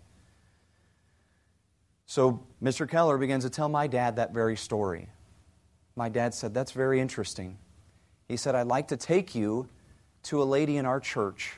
So 2.12 2.44
Mr. 2.62 2.89
Keller 2.89 3.17
begins 3.17 3.46
to 3.46 3.50
tell 3.50 3.70
my 3.70 3.88
dad 3.88 4.17
that 4.17 4.34
very 4.34 4.58
story. 4.58 5.08
My 5.96 6.10
dad 6.10 6.34
said, 6.34 6.54
That's 6.54 6.74
very 6.74 7.00
interesting. 7.00 7.58
He 8.28 8.36
said, 8.36 8.54
I'd 8.54 8.67
like 8.67 8.89
to 8.89 8.98
take 8.98 9.34
you 9.34 9.70
to 10.24 10.41
a 10.41 10.44
lady 10.44 10.76
in 10.76 10.86
our 10.86 11.00
church. 11.00 11.54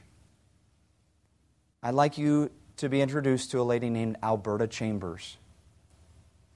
I'd 1.85 1.95
like 1.95 2.17
you 2.17 2.49
to 2.77 2.87
be 2.87 3.01
introduced 3.01 3.51
to 3.51 3.59
a 3.59 3.63
lady 3.63 3.89
named 3.89 4.15
Alberta 4.23 4.67
Chambers. 4.67 5.35
I 5.37 5.41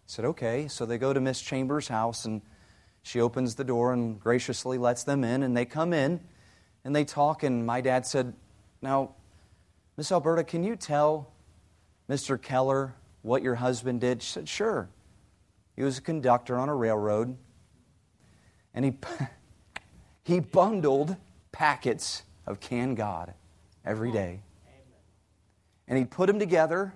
said, 0.06 0.24
Okay. 0.24 0.70
So 0.70 0.86
they 0.86 0.98
go 0.98 1.12
to 1.12 1.20
Miss 1.20 1.42
Chambers' 1.42 1.90
house, 1.90 2.24
and 2.24 2.42
she 3.04 3.20
opens 3.20 3.56
the 3.56 3.66
door 3.66 3.92
and 3.92 4.18
graciously 4.22 4.78
lets 4.78 5.04
them 5.04 5.26
in. 5.26 5.44
And 5.44 5.56
they 5.56 5.66
come 5.66 5.92
in 5.92 6.22
and 6.86 6.96
they 6.96 7.04
talk. 7.04 7.44
And 7.44 7.66
my 7.66 7.82
dad 7.82 8.06
said, 8.06 8.34
Now, 8.82 9.16
Miss 9.98 10.13
Alberta, 10.13 10.46
can 10.46 10.63
you 10.63 10.78
tell 10.78 11.30
Mr. 12.10 12.42
Keller 12.42 12.96
what 13.22 13.44
your 13.44 13.56
husband 13.56 14.00
did? 14.00 14.24
She 14.24 14.32
said, 14.32 14.48
Sure. 14.48 14.88
He 15.76 15.84
was 15.84 15.98
a 15.98 16.02
conductor 16.02 16.58
on 16.58 16.70
a 16.70 16.76
railroad, 16.76 17.38
and 18.74 18.86
he, 18.86 18.94
he 20.24 20.40
bundled 20.40 21.18
packets 21.52 22.24
of 22.46 22.62
Can 22.62 22.96
God 22.96 23.34
every 23.86 24.13
day. 24.13 24.40
And 25.88 25.97
he'd 25.97 26.12
put 26.12 26.28
them 26.28 26.39
together 26.39 26.93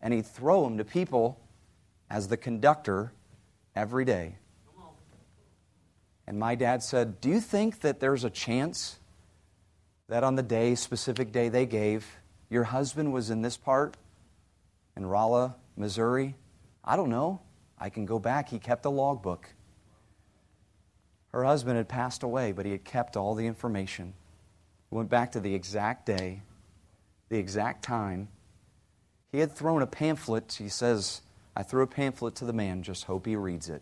and 0.00 0.12
he'd 0.12 0.26
throw 0.26 0.64
them 0.64 0.78
to 0.78 0.84
people 0.84 1.38
as 2.10 2.28
the 2.28 2.36
conductor 2.36 3.12
every 3.74 4.04
day. 4.04 4.36
And 6.26 6.38
my 6.38 6.54
dad 6.54 6.82
said, 6.82 7.20
Do 7.20 7.28
you 7.28 7.40
think 7.40 7.80
that 7.80 8.00
there's 8.00 8.24
a 8.24 8.30
chance 8.30 8.98
that 10.08 10.24
on 10.24 10.36
the 10.36 10.42
day, 10.42 10.74
specific 10.74 11.32
day 11.32 11.48
they 11.48 11.66
gave, 11.66 12.06
your 12.48 12.64
husband 12.64 13.12
was 13.12 13.30
in 13.30 13.42
this 13.42 13.56
part 13.56 13.96
in 14.96 15.06
Rolla, 15.06 15.56
Missouri? 15.76 16.36
I 16.84 16.96
don't 16.96 17.10
know. 17.10 17.40
I 17.78 17.90
can 17.90 18.06
go 18.06 18.18
back. 18.18 18.48
He 18.48 18.58
kept 18.58 18.84
a 18.84 18.90
logbook. 18.90 19.48
Her 21.32 21.44
husband 21.44 21.76
had 21.76 21.88
passed 21.88 22.22
away, 22.22 22.52
but 22.52 22.66
he 22.66 22.72
had 22.72 22.84
kept 22.84 23.16
all 23.16 23.34
the 23.34 23.46
information. 23.46 24.12
Went 24.90 25.08
back 25.08 25.32
to 25.32 25.40
the 25.40 25.54
exact 25.54 26.04
day, 26.04 26.42
the 27.32 27.38
exact 27.38 27.82
time. 27.82 28.28
He 29.30 29.38
had 29.38 29.52
thrown 29.52 29.80
a 29.80 29.86
pamphlet. 29.86 30.52
He 30.58 30.68
says, 30.68 31.22
I 31.56 31.62
threw 31.62 31.82
a 31.82 31.86
pamphlet 31.86 32.34
to 32.36 32.44
the 32.44 32.52
man, 32.52 32.82
just 32.82 33.04
hope 33.04 33.24
he 33.24 33.36
reads 33.36 33.70
it. 33.70 33.80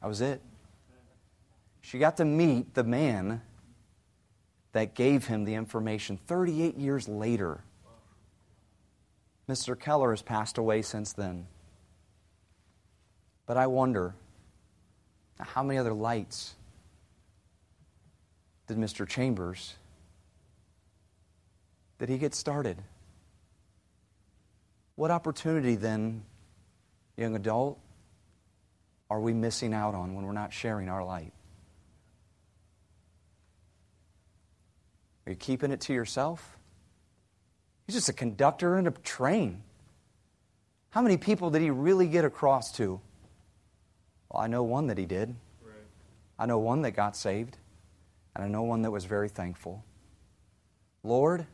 That 0.00 0.08
was 0.08 0.22
it. 0.22 0.40
She 1.82 1.98
got 1.98 2.16
to 2.16 2.24
meet 2.24 2.72
the 2.72 2.84
man 2.84 3.42
that 4.72 4.94
gave 4.94 5.26
him 5.26 5.44
the 5.44 5.52
information 5.52 6.18
38 6.26 6.78
years 6.78 7.06
later. 7.06 7.60
Mr. 9.46 9.78
Keller 9.78 10.08
has 10.08 10.22
passed 10.22 10.56
away 10.56 10.80
since 10.80 11.12
then. 11.12 11.46
But 13.44 13.58
I 13.58 13.66
wonder 13.66 14.14
how 15.38 15.62
many 15.62 15.78
other 15.78 15.92
lights 15.92 16.54
did 18.68 18.78
Mr. 18.78 19.06
Chambers 19.06 19.76
did 21.98 22.08
he 22.08 22.18
get 22.18 22.34
started? 22.34 22.76
What 24.96 25.10
opportunity 25.10 25.76
then, 25.76 26.24
young 27.16 27.34
adult, 27.36 27.78
are 29.10 29.20
we 29.20 29.32
missing 29.32 29.72
out 29.72 29.94
on 29.94 30.14
when 30.14 30.24
we're 30.24 30.32
not 30.32 30.52
sharing 30.52 30.88
our 30.88 31.04
light? 31.04 31.32
Are 35.26 35.30
you 35.30 35.36
keeping 35.36 35.70
it 35.70 35.80
to 35.82 35.92
yourself? 35.92 36.56
He's 37.86 37.94
just 37.94 38.08
a 38.08 38.12
conductor 38.12 38.78
in 38.78 38.86
a 38.86 38.90
train. 38.90 39.62
How 40.90 41.02
many 41.02 41.16
people 41.16 41.50
did 41.50 41.62
he 41.62 41.70
really 41.70 42.08
get 42.08 42.24
across 42.24 42.72
to? 42.72 43.00
Well, 44.30 44.42
I 44.42 44.46
know 44.46 44.62
one 44.62 44.86
that 44.88 44.98
he 44.98 45.06
did. 45.06 45.34
I 46.38 46.46
know 46.46 46.58
one 46.58 46.82
that 46.82 46.92
got 46.92 47.16
saved. 47.16 47.58
and 48.34 48.44
I 48.44 48.48
know 48.48 48.62
one 48.62 48.82
that 48.82 48.90
was 48.90 49.04
very 49.04 49.28
thankful. 49.28 49.84
Lord, 51.02 51.46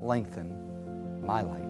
lengthen 0.00 1.20
my 1.24 1.42
life. 1.42 1.64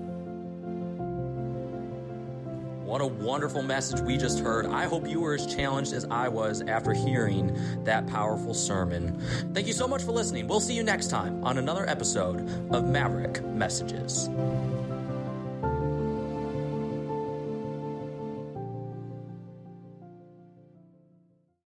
What 2.88 3.02
a 3.02 3.06
wonderful 3.06 3.62
message 3.62 4.00
we 4.00 4.16
just 4.16 4.38
heard. 4.40 4.64
I 4.64 4.86
hope 4.86 5.06
you 5.06 5.20
were 5.20 5.34
as 5.34 5.46
challenged 5.46 5.92
as 5.92 6.06
I 6.06 6.28
was 6.28 6.62
after 6.62 6.94
hearing 6.94 7.84
that 7.84 8.06
powerful 8.06 8.54
sermon. 8.54 9.20
Thank 9.52 9.66
you 9.66 9.74
so 9.74 9.86
much 9.86 10.02
for 10.02 10.12
listening. 10.12 10.48
We'll 10.48 10.60
see 10.60 10.72
you 10.72 10.82
next 10.82 11.08
time 11.08 11.44
on 11.44 11.58
another 11.58 11.86
episode 11.86 12.40
of 12.72 12.88
Maverick 12.88 13.44
Messages. 13.44 14.30